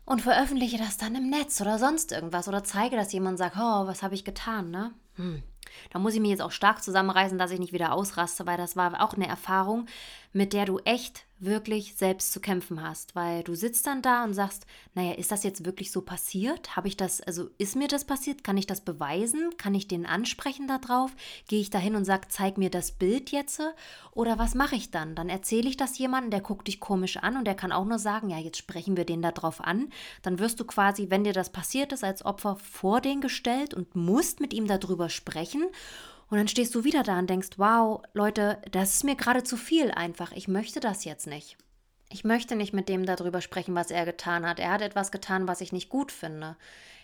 und 0.05 0.21
veröffentliche 0.21 0.77
das 0.77 0.97
dann 0.97 1.15
im 1.15 1.29
Netz 1.29 1.59
oder 1.61 1.79
sonst 1.79 2.11
irgendwas 2.11 2.47
oder 2.47 2.63
zeige 2.63 2.95
das 2.95 3.11
jemand 3.11 3.37
sage, 3.37 3.55
oh, 3.57 3.87
was 3.87 4.03
habe 4.03 4.15
ich 4.15 4.23
getan, 4.23 4.71
ne? 4.71 4.93
Hm. 5.15 5.43
Da 5.91 5.99
muss 5.99 6.13
ich 6.13 6.21
mich 6.21 6.29
jetzt 6.29 6.41
auch 6.41 6.51
stark 6.51 6.83
zusammenreißen, 6.83 7.37
dass 7.37 7.51
ich 7.51 7.59
nicht 7.59 7.73
wieder 7.73 7.91
ausraste, 7.91 8.45
weil 8.45 8.57
das 8.57 8.75
war 8.75 9.03
auch 9.03 9.13
eine 9.13 9.27
Erfahrung, 9.27 9.87
mit 10.31 10.53
der 10.53 10.65
du 10.65 10.79
echt 10.79 11.25
wirklich 11.37 11.95
selbst 11.95 12.31
zu 12.31 12.39
kämpfen 12.39 12.81
hast, 12.81 13.15
weil 13.15 13.43
du 13.43 13.55
sitzt 13.55 13.85
dann 13.87 14.01
da 14.01 14.23
und 14.23 14.33
sagst, 14.33 14.65
naja, 14.93 15.13
ist 15.13 15.31
das 15.31 15.43
jetzt 15.43 15.65
wirklich 15.65 15.91
so 15.91 16.01
passiert? 16.01 16.75
Habe 16.75 16.87
ich 16.87 16.95
das, 16.95 17.19
also 17.21 17.49
ist 17.57 17.75
mir 17.75 17.87
das 17.87 18.05
passiert? 18.05 18.43
Kann 18.43 18.57
ich 18.57 18.67
das 18.67 18.81
beweisen? 18.81 19.51
Kann 19.57 19.75
ich 19.75 19.87
den 19.87 20.05
ansprechen 20.05 20.67
darauf? 20.67 21.13
Gehe 21.47 21.59
ich 21.59 21.69
da 21.69 21.77
hin 21.77 21.95
und 21.95 22.05
sage, 22.05 22.27
zeig 22.29 22.57
mir 22.57 22.69
das 22.69 22.91
Bild 22.91 23.31
jetzt? 23.31 23.61
Oder 24.11 24.39
was 24.39 24.55
mache 24.55 24.75
ich 24.75 24.91
dann? 24.91 25.13
Dann 25.15 25.29
erzähle 25.29 25.67
ich 25.67 25.77
das 25.77 25.97
jemandem, 25.97 26.31
der 26.31 26.41
guckt 26.41 26.67
dich 26.67 26.79
komisch 26.79 27.17
an 27.17 27.37
und 27.37 27.45
der 27.45 27.55
kann 27.55 27.71
auch 27.71 27.85
nur 27.85 27.99
sagen, 27.99 28.29
ja, 28.29 28.37
jetzt 28.37 28.57
sprechen 28.57 28.95
wir 28.95 29.05
den 29.05 29.21
da 29.21 29.31
drauf 29.31 29.61
an. 29.61 29.89
Dann 30.21 30.39
wirst 30.39 30.59
du 30.59 30.65
quasi, 30.65 31.09
wenn 31.09 31.23
dir 31.25 31.33
das 31.33 31.51
passiert 31.51 31.91
ist, 31.91 32.03
als 32.03 32.25
Opfer 32.25 32.55
vor 32.55 33.01
den 33.01 33.19
gestellt 33.19 33.73
und 33.73 33.95
musst 33.95 34.39
mit 34.39 34.53
ihm 34.53 34.67
darüber 34.67 35.09
sprechen. 35.09 35.65
Und 36.29 36.37
dann 36.37 36.47
stehst 36.47 36.73
du 36.73 36.83
wieder 36.83 37.03
da 37.03 37.19
und 37.19 37.29
denkst, 37.29 37.51
wow, 37.57 38.01
Leute, 38.13 38.61
das 38.71 38.95
ist 38.95 39.03
mir 39.03 39.15
gerade 39.15 39.43
zu 39.43 39.57
viel 39.57 39.91
einfach. 39.91 40.31
Ich 40.31 40.47
möchte 40.47 40.79
das 40.79 41.05
jetzt 41.05 41.27
nicht. 41.27 41.57
Ich 42.09 42.23
möchte 42.23 42.55
nicht 42.55 42.73
mit 42.73 42.89
dem 42.89 43.05
darüber 43.05 43.41
sprechen, 43.41 43.75
was 43.75 43.91
er 43.91 44.05
getan 44.05 44.45
hat. 44.45 44.59
Er 44.59 44.71
hat 44.71 44.81
etwas 44.81 45.11
getan, 45.11 45.47
was 45.47 45.61
ich 45.61 45.71
nicht 45.71 45.89
gut 45.89 46.11
finde. 46.11 46.55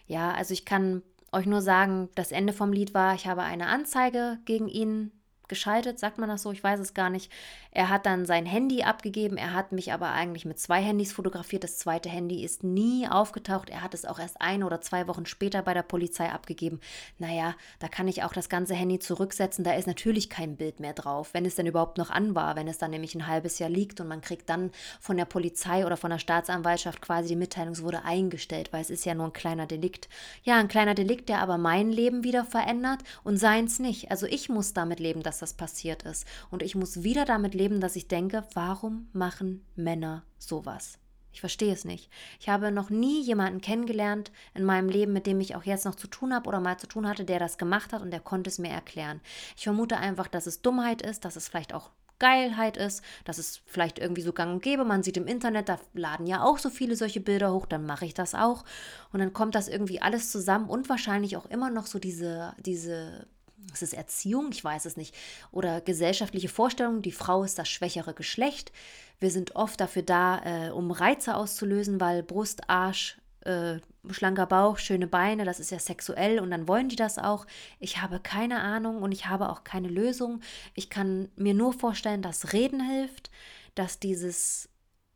Ja, 0.07 0.31
also 0.34 0.53
ich 0.53 0.65
kann 0.65 1.03
euch 1.31 1.45
nur 1.45 1.62
sagen, 1.62 2.10
das 2.15 2.31
Ende 2.31 2.53
vom 2.53 2.73
Lied 2.73 2.93
war, 2.93 3.15
ich 3.15 3.27
habe 3.27 3.43
eine 3.43 3.67
Anzeige 3.67 4.39
gegen 4.45 4.67
ihn 4.67 5.12
geschaltet, 5.52 6.00
sagt 6.00 6.18
man 6.18 6.30
das 6.30 6.42
so, 6.42 6.52
ich 6.52 6.64
weiß 6.64 6.80
es 6.80 6.96
gar 6.96 7.12
nicht. 7.12 7.32
Er 7.70 7.90
hat 7.90 8.08
dann 8.08 8.26
sein 8.26 8.46
Handy 8.46 8.82
abgegeben, 8.84 9.38
er 9.38 9.54
hat 9.54 9.72
mich 9.72 9.94
aber 9.94 10.10
eigentlich 10.12 10.46
mit 10.46 10.60
zwei 10.60 10.82
Handys 10.82 11.14
fotografiert. 11.14 11.64
Das 11.64 11.78
zweite 11.78 12.10
Handy 12.10 12.44
ist 12.44 12.64
nie 12.64 13.08
aufgetaucht. 13.08 13.70
Er 13.70 13.84
hat 13.84 13.94
es 13.94 14.06
auch 14.06 14.18
erst 14.18 14.42
ein 14.42 14.64
oder 14.64 14.82
zwei 14.82 15.08
Wochen 15.08 15.26
später 15.26 15.62
bei 15.62 15.74
der 15.74 15.84
Polizei 15.84 16.32
abgegeben. 16.32 16.80
Naja, 17.20 17.56
da 17.80 17.88
kann 17.88 18.08
ich 18.08 18.24
auch 18.24 18.34
das 18.34 18.50
ganze 18.50 18.74
Handy 18.74 19.00
zurücksetzen. 19.00 19.64
Da 19.64 19.74
ist 19.74 19.88
natürlich 19.88 20.30
kein 20.30 20.56
Bild 20.56 20.80
mehr 20.80 20.94
drauf, 20.94 21.34
wenn 21.34 21.46
es 21.46 21.56
denn 21.56 21.68
überhaupt 21.68 21.98
noch 21.98 22.10
an 22.10 22.34
war, 22.34 22.56
wenn 22.56 22.68
es 22.68 22.78
dann 22.78 22.92
nämlich 22.92 23.14
ein 23.14 23.28
halbes 23.28 23.60
Jahr 23.60 23.70
liegt 23.70 24.00
und 24.00 24.08
man 24.08 24.22
kriegt 24.22 24.50
dann 24.50 24.72
von 25.00 25.18
der 25.18 25.26
Polizei 25.26 25.86
oder 25.86 25.98
von 25.98 26.12
der 26.12 26.20
Staatsanwaltschaft 26.20 27.02
quasi 27.02 27.30
die 27.30 27.36
Mitteilung, 27.36 27.74
es 27.74 27.84
wurde 27.84 28.04
eingestellt, 28.06 28.72
weil 28.72 28.82
es 28.82 28.90
ist 28.90 29.06
ja 29.06 29.14
nur 29.14 29.28
ein 29.28 29.34
kleiner 29.34 29.68
Delikt. 29.68 30.10
Ja, 30.44 30.58
ein 30.58 30.68
kleiner 30.68 30.96
Delikt, 30.96 31.30
der 31.30 31.40
aber 31.40 31.58
mein 31.58 31.92
Leben 31.92 32.24
wieder 32.24 32.46
verändert 32.46 33.00
und 33.24 33.38
seins 33.38 33.80
nicht. 33.80 34.12
Also 34.12 34.26
ich 34.26 34.50
muss 34.50 34.74
damit 34.74 35.00
leben, 35.00 35.24
dass 35.24 35.40
das 35.41 35.54
passiert 35.54 36.04
ist. 36.04 36.25
Und 36.49 36.63
ich 36.63 36.75
muss 36.75 37.04
wieder 37.04 37.25
damit 37.25 37.54
leben, 37.54 37.82
dass 37.82 37.95
ich 37.95 38.08
denke, 38.08 38.43
warum 38.54 39.10
machen 39.13 39.65
Männer 39.75 40.23
sowas? 40.38 40.97
Ich 41.34 41.39
verstehe 41.39 41.73
es 41.73 41.86
nicht. 41.86 42.10
Ich 42.39 42.49
habe 42.49 42.71
noch 42.71 42.89
nie 42.89 43.21
jemanden 43.21 43.62
kennengelernt 43.62 44.32
in 44.54 44.65
meinem 44.65 44.89
Leben, 44.89 45.13
mit 45.13 45.27
dem 45.27 45.39
ich 45.39 45.56
auch 45.56 45.63
jetzt 45.63 45.86
noch 45.86 45.95
zu 45.95 46.08
tun 46.08 46.34
habe 46.34 46.47
oder 46.47 46.60
mal 46.60 46.77
zu 46.77 46.88
tun 46.88 47.08
hatte, 47.08 47.23
der 47.23 47.39
das 47.39 47.58
gemacht 47.58 47.93
hat 47.93 48.01
und 48.01 48.12
der 48.12 48.19
konnte 48.19 48.49
es 48.49 48.60
mir 48.60 48.69
erklären. 48.69 49.21
Ich 49.56 49.63
vermute 49.63 49.97
einfach, 49.97 50.27
dass 50.27 50.45
es 50.45 50.62
Dummheit 50.62 51.01
ist, 51.01 51.23
dass 51.23 51.38
es 51.38 51.47
vielleicht 51.47 51.73
auch 51.73 51.91
Geilheit 52.19 52.77
ist, 52.77 53.04
dass 53.25 53.39
es 53.39 53.62
vielleicht 53.65 53.97
irgendwie 53.97 54.21
so 54.21 54.32
gang 54.32 54.54
und 54.54 54.62
gäbe. 54.62 54.86
Man 54.86 55.01
sieht 55.01 55.17
im 55.17 55.25
Internet, 55.25 55.69
da 55.69 55.80
laden 55.93 56.27
ja 56.27 56.43
auch 56.43 56.60
so 56.60 56.69
viele 56.69 56.95
solche 56.95 57.19
Bilder 57.19 57.51
hoch, 57.51 57.65
dann 57.65 57.88
mache 57.88 58.06
ich 58.06 58.13
das 58.13 58.36
auch. 58.36 58.63
Und 59.12 59.19
dann 59.19 59.34
kommt 59.34 59.56
das 59.56 59.67
irgendwie 59.67 60.01
alles 60.04 60.32
zusammen 60.32 60.69
und 60.69 60.88
wahrscheinlich 60.88 61.36
auch 61.36 61.47
immer 61.47 61.71
noch 61.71 61.88
so 61.88 61.97
diese, 61.97 62.54
diese 62.60 63.25
ist 63.74 63.84
es 63.84 63.93
Erziehung? 63.93 64.50
Ich 64.52 64.63
weiß 64.63 64.86
es 64.86 64.97
nicht. 64.97 65.15
Oder 65.52 65.82
gesellschaftliche 65.82 66.50
Vorstellung, 66.50 67.02
die 67.02 67.12
Frau 67.12 67.43
ist 67.43 67.58
das 67.58 67.69
schwächere 67.69 68.13
Geschlecht. 68.13 68.71
Wir 69.19 69.32
sind 69.32 69.56
oft 69.56 69.80
dafür 69.80 70.02
da, 70.02 70.67
äh, 70.67 70.71
um 70.71 70.91
Reize 70.91 71.36
auszulösen, 71.36 72.02
weil 72.02 72.24
Brust, 72.24 72.69
Arsch, 72.69 73.17
äh, 73.41 73.80
schlanker 74.10 74.47
Bauch, 74.47 74.78
schöne 74.78 75.08
Beine, 75.08 75.45
das 75.45 75.60
ist 75.60 75.71
ja 75.71 75.80
sexuell 75.80 76.39
und 76.39 76.52
dann 76.52 76.67
wollen 76.67 76.89
die 76.89 76.95
das 76.95 77.17
auch. 77.17 77.45
Ich 77.80 78.02
habe 78.02 78.19
keine 78.19 78.62
Ahnung 78.62 79.02
und 79.02 79.12
ich 79.12 79.28
habe 79.28 79.50
auch 79.50 79.63
keine 79.63 79.89
Lösung. 79.89 80.41
Ich 80.74 80.89
kann 80.89 81.30
mir 81.36 81.54
nur 81.54 81.74
vorstellen, 81.74 82.21
dass 82.21 82.54
Reden 82.54 82.82
hilft, 82.82 83.30
dass 83.76 84.00
dieses 84.00 84.69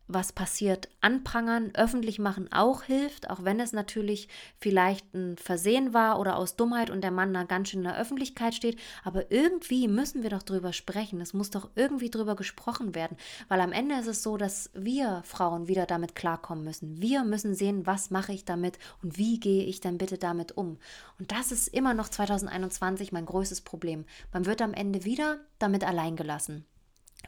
was 0.08 0.32
passiert, 0.34 0.90
anprangern, 1.02 1.72
öffentlich 1.74 2.20
machen 2.20 2.52
auch 2.52 2.84
hilft, 2.84 3.30
auch 3.30 3.44
wenn 3.44 3.60
es 3.60 3.74
natürlich 3.74 4.28
vielleicht 4.60 5.14
ein 5.14 5.38
Versehen 5.38 5.94
war 5.94 6.20
oder 6.20 6.38
aus 6.38 6.56
Dummheit 6.56 6.90
und 6.90 7.02
der 7.02 7.12
Mann 7.12 7.34
da 7.34 7.44
ganz 7.44 7.70
schön 7.70 7.80
in 7.80 7.86
der 7.86 7.98
Öffentlichkeit 7.98 8.54
steht. 8.54 8.78
Aber 9.04 9.32
irgendwie 9.32 9.88
müssen 9.88 10.22
wir 10.24 10.30
doch 10.30 10.44
drüber 10.44 10.74
sprechen. 10.74 11.22
Es 11.22 11.34
muss 11.34 11.50
doch 11.50 11.70
irgendwie 11.76 12.10
drüber 12.10 12.36
gesprochen 12.36 12.94
werden, 12.94 13.18
weil 13.48 13.62
am 13.62 13.72
Ende 13.72 13.96
ist 13.96 14.08
es 14.08 14.22
so, 14.22 14.38
dass 14.38 14.70
wir 14.74 15.22
Frauen 15.26 15.68
wieder 15.68 15.86
damit 15.86 16.16
klarkommen 16.16 16.64
müssen. 16.64 17.02
Wir 17.02 17.24
müssen 17.24 17.56
sehen, 17.56 17.86
was 17.86 18.12
mache 18.12 18.34
ich 18.34 18.46
damit 18.46 18.78
und 19.02 19.18
wie 19.18 19.40
gehe 19.40 19.64
ich 19.64 19.80
dann 19.80 19.98
bitte 19.98 20.18
damit 20.18 20.56
um. 20.58 20.78
Und 21.20 21.32
das 21.32 21.52
ist 21.52 21.68
immer 21.68 21.94
noch 21.94 22.10
2021 22.10 23.12
mein 23.12 23.26
größtes 23.26 23.62
Problem. 23.62 24.06
Man 24.32 24.46
wird 24.46 24.62
am 24.62 24.74
Ende 24.74 25.04
wieder 25.04 25.40
damit 25.58 25.84
allein 25.84 26.16
gelassen. 26.16 26.66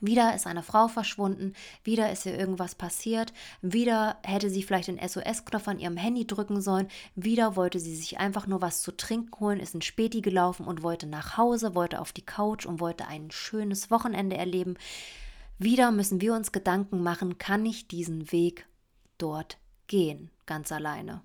Wieder 0.02 0.36
ist 0.36 0.46
eine 0.46 0.64
Frau 0.64 0.88
verschwunden, 0.88 1.54
wieder 1.84 2.12
ist 2.12 2.26
ihr 2.26 2.38
irgendwas 2.38 2.76
passiert, 2.76 3.34
wieder 3.62 4.18
hätte 4.24 4.50
sie 4.50 4.62
vielleicht 4.62 4.90
den 4.90 5.00
SOS-Knopf 5.00 5.68
an 5.68 5.80
ihrem 5.80 5.98
Handy 5.98 6.28
drücken 6.28 6.62
sollen, 6.62 6.88
wieder 7.16 7.56
wollte 7.56 7.80
sie 7.80 7.96
sich 7.96 8.20
einfach 8.20 8.48
nur 8.48 8.62
was 8.62 8.82
zu 8.82 8.96
trinken 8.96 9.40
holen, 9.40 9.60
ist 9.60 9.74
in 9.74 9.82
Späti 9.82 10.22
gelaufen 10.22 10.68
und 10.68 10.84
wollte 10.84 11.08
nach 11.08 11.38
Hause, 11.38 11.74
wollte 11.74 12.00
auf 12.00 12.14
die 12.14 12.26
Couch 12.26 12.66
und 12.66 12.80
wollte 12.80 13.08
ein 13.08 13.32
schönes 13.32 13.90
Wochenende 13.90 14.38
erleben. 14.38 14.78
Wieder 15.58 15.92
müssen 15.92 16.22
wir 16.22 16.34
uns 16.36 16.52
Gedanken 16.52 17.02
machen, 17.02 17.40
kann 17.40 17.66
ich 17.66 17.88
diesen 17.88 18.32
Weg 18.32 18.68
dort 19.18 19.58
gehen, 19.88 20.30
ganz 20.46 20.72
alleine. 20.72 21.22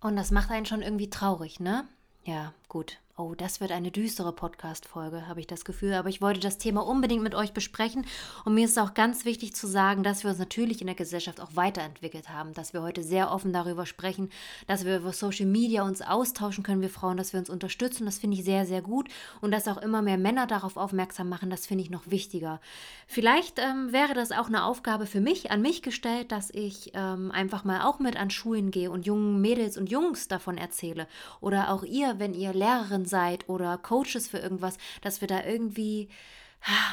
Und 0.00 0.16
das 0.16 0.30
macht 0.30 0.50
einen 0.50 0.66
schon 0.66 0.82
irgendwie 0.82 1.10
traurig, 1.10 1.58
ne? 1.60 1.86
Ja, 2.24 2.54
gut. 2.68 2.98
Oh, 3.20 3.34
das 3.34 3.60
wird 3.60 3.70
eine 3.70 3.90
düstere 3.90 4.32
Podcast-Folge, 4.32 5.28
habe 5.28 5.40
ich 5.40 5.46
das 5.46 5.66
Gefühl. 5.66 5.92
Aber 5.92 6.08
ich 6.08 6.22
wollte 6.22 6.40
das 6.40 6.56
Thema 6.56 6.80
unbedingt 6.80 7.22
mit 7.22 7.34
euch 7.34 7.52
besprechen. 7.52 8.06
Und 8.46 8.54
mir 8.54 8.64
ist 8.64 8.78
auch 8.78 8.94
ganz 8.94 9.26
wichtig 9.26 9.54
zu 9.54 9.66
sagen, 9.66 10.02
dass 10.02 10.24
wir 10.24 10.30
uns 10.30 10.38
natürlich 10.38 10.80
in 10.80 10.86
der 10.86 10.96
Gesellschaft 10.96 11.38
auch 11.38 11.50
weiterentwickelt 11.54 12.30
haben. 12.30 12.54
Dass 12.54 12.72
wir 12.72 12.80
heute 12.80 13.02
sehr 13.02 13.30
offen 13.30 13.52
darüber 13.52 13.84
sprechen, 13.84 14.30
dass 14.66 14.86
wir 14.86 14.96
über 14.96 15.12
Social 15.12 15.44
Media 15.44 15.82
uns 15.82 16.00
austauschen 16.00 16.64
können, 16.64 16.80
wir 16.80 16.88
Frauen, 16.88 17.18
dass 17.18 17.34
wir 17.34 17.40
uns 17.40 17.50
unterstützen. 17.50 18.06
Das 18.06 18.18
finde 18.18 18.38
ich 18.38 18.44
sehr, 18.44 18.64
sehr 18.64 18.80
gut. 18.80 19.10
Und 19.42 19.50
dass 19.50 19.68
auch 19.68 19.76
immer 19.76 20.00
mehr 20.00 20.16
Männer 20.16 20.46
darauf 20.46 20.78
aufmerksam 20.78 21.28
machen, 21.28 21.50
das 21.50 21.66
finde 21.66 21.84
ich 21.84 21.90
noch 21.90 22.10
wichtiger. 22.10 22.58
Vielleicht 23.06 23.58
ähm, 23.58 23.92
wäre 23.92 24.14
das 24.14 24.32
auch 24.32 24.46
eine 24.46 24.64
Aufgabe 24.64 25.04
für 25.04 25.20
mich, 25.20 25.50
an 25.50 25.60
mich 25.60 25.82
gestellt, 25.82 26.32
dass 26.32 26.48
ich 26.54 26.92
ähm, 26.94 27.30
einfach 27.32 27.64
mal 27.64 27.82
auch 27.82 27.98
mit 27.98 28.16
an 28.16 28.30
Schulen 28.30 28.70
gehe 28.70 28.90
und 28.90 29.04
jungen 29.04 29.42
Mädels 29.42 29.76
und 29.76 29.90
Jungs 29.90 30.26
davon 30.26 30.56
erzähle. 30.56 31.06
Oder 31.42 31.70
auch 31.70 31.82
ihr, 31.82 32.18
wenn 32.18 32.32
ihr 32.32 32.54
Lehrerin 32.54 33.09
seid 33.10 33.48
oder 33.48 33.76
Coaches 33.76 34.28
für 34.28 34.38
irgendwas, 34.38 34.78
dass 35.02 35.20
wir 35.20 35.28
da 35.28 35.44
irgendwie 35.44 36.08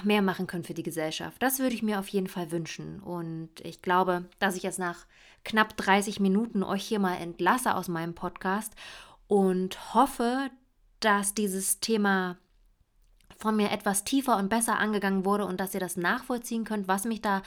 mehr 0.04 0.22
machen 0.22 0.48
können 0.48 0.64
für 0.64 0.74
die 0.74 0.84
Gesellschaft. 0.84 1.42
Das 1.42 1.60
würde 1.60 1.76
ich 1.76 1.84
mir 1.84 2.00
auf 2.00 2.08
jeden 2.08 2.28
Fall 2.28 2.52
wünschen. 2.52 3.00
Und 3.00 3.50
ich 3.64 3.82
glaube, 3.82 4.26
dass 4.40 4.56
ich 4.56 4.64
jetzt 4.64 4.80
nach 4.80 5.06
knapp 5.44 5.76
30 5.78 6.20
Minuten 6.20 6.64
euch 6.64 6.84
hier 6.84 7.00
mal 7.00 7.16
entlasse 7.16 7.76
aus 7.76 7.88
meinem 7.88 8.16
Podcast 8.16 8.74
und 9.28 9.94
hoffe, 9.94 10.50
dass 11.00 11.34
dieses 11.34 11.80
Thema 11.80 12.38
von 13.38 13.56
mir 13.56 13.72
etwas 13.72 14.04
tiefer 14.04 14.38
und 14.38 14.50
besser 14.50 14.80
angegangen 14.80 15.26
wurde 15.26 15.46
und 15.46 15.60
dass 15.60 15.74
ihr 15.74 15.80
das 15.80 15.96
nachvollziehen 15.96 16.64
könnt, 16.64 16.88
was 16.88 17.06
mich 17.06 17.22
da 17.22 17.44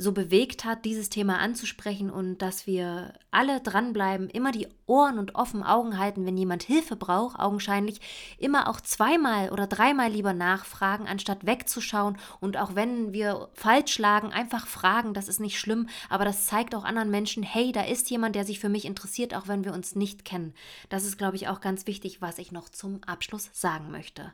so 0.00 0.12
bewegt 0.12 0.64
hat, 0.64 0.84
dieses 0.84 1.10
Thema 1.10 1.40
anzusprechen 1.40 2.08
und 2.08 2.38
dass 2.38 2.68
wir 2.68 3.14
alle 3.32 3.60
dranbleiben, 3.60 4.30
immer 4.30 4.52
die 4.52 4.68
Ohren 4.86 5.18
und 5.18 5.34
offen 5.34 5.64
Augen 5.64 5.98
halten, 5.98 6.24
wenn 6.24 6.36
jemand 6.36 6.62
Hilfe 6.62 6.94
braucht, 6.94 7.38
augenscheinlich 7.38 8.00
immer 8.38 8.68
auch 8.68 8.80
zweimal 8.80 9.50
oder 9.50 9.66
dreimal 9.66 10.08
lieber 10.10 10.32
nachfragen, 10.32 11.08
anstatt 11.08 11.44
wegzuschauen 11.44 12.16
und 12.38 12.56
auch 12.56 12.76
wenn 12.76 13.12
wir 13.12 13.48
falsch 13.54 13.98
lagen, 13.98 14.32
einfach 14.32 14.68
fragen, 14.68 15.14
das 15.14 15.26
ist 15.26 15.40
nicht 15.40 15.58
schlimm, 15.58 15.88
aber 16.08 16.24
das 16.24 16.46
zeigt 16.46 16.76
auch 16.76 16.84
anderen 16.84 17.10
Menschen, 17.10 17.42
hey, 17.42 17.72
da 17.72 17.82
ist 17.82 18.08
jemand, 18.08 18.36
der 18.36 18.44
sich 18.44 18.60
für 18.60 18.68
mich 18.68 18.84
interessiert, 18.84 19.34
auch 19.34 19.48
wenn 19.48 19.64
wir 19.64 19.72
uns 19.72 19.96
nicht 19.96 20.24
kennen. 20.24 20.54
Das 20.90 21.04
ist, 21.04 21.18
glaube 21.18 21.34
ich, 21.34 21.48
auch 21.48 21.60
ganz 21.60 21.88
wichtig, 21.88 22.22
was 22.22 22.38
ich 22.38 22.52
noch 22.52 22.68
zum 22.68 23.02
Abschluss 23.04 23.50
sagen 23.52 23.90
möchte. 23.90 24.32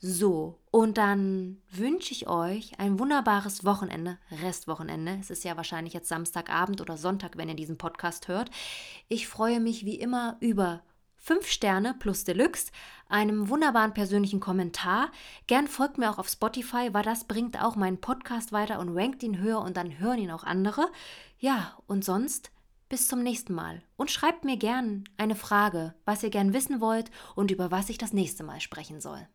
So, 0.00 0.60
und 0.70 0.96
dann 0.96 1.60
wünsche 1.72 2.12
ich 2.12 2.28
euch 2.28 2.78
ein 2.78 3.00
wunderbares 3.00 3.64
Wochenende, 3.64 4.16
Restwochenende. 4.30 5.18
Es 5.20 5.28
ist 5.28 5.42
ja 5.42 5.56
wahrscheinlich 5.56 5.92
jetzt 5.92 6.08
Samstagabend 6.08 6.80
oder 6.80 6.96
Sonntag, 6.96 7.36
wenn 7.36 7.48
ihr 7.48 7.56
diesen 7.56 7.78
Podcast 7.78 8.28
hört. 8.28 8.48
Ich 9.08 9.26
freue 9.26 9.58
mich 9.58 9.84
wie 9.84 9.96
immer 9.96 10.36
über 10.38 10.82
fünf 11.16 11.48
Sterne 11.48 11.96
plus 11.98 12.22
Deluxe, 12.22 12.70
einem 13.08 13.48
wunderbaren 13.48 13.92
persönlichen 13.92 14.38
Kommentar. 14.38 15.10
Gern 15.48 15.66
folgt 15.66 15.98
mir 15.98 16.10
auch 16.10 16.18
auf 16.18 16.28
Spotify, 16.28 16.94
weil 16.94 17.02
das 17.02 17.24
bringt 17.24 17.60
auch 17.60 17.74
meinen 17.74 18.00
Podcast 18.00 18.52
weiter 18.52 18.78
und 18.78 18.96
rankt 18.96 19.24
ihn 19.24 19.38
höher 19.38 19.60
und 19.60 19.76
dann 19.76 19.98
hören 19.98 20.20
ihn 20.20 20.30
auch 20.30 20.44
andere. 20.44 20.86
Ja, 21.40 21.76
und 21.88 22.04
sonst 22.04 22.52
bis 22.88 23.08
zum 23.08 23.24
nächsten 23.24 23.52
Mal 23.52 23.82
und 23.96 24.12
schreibt 24.12 24.44
mir 24.44 24.56
gern 24.56 25.04
eine 25.16 25.34
Frage, 25.34 25.94
was 26.04 26.22
ihr 26.22 26.30
gern 26.30 26.52
wissen 26.52 26.80
wollt 26.80 27.10
und 27.34 27.50
über 27.50 27.72
was 27.72 27.88
ich 27.88 27.98
das 27.98 28.12
nächste 28.12 28.44
Mal 28.44 28.60
sprechen 28.60 29.00
soll. 29.00 29.26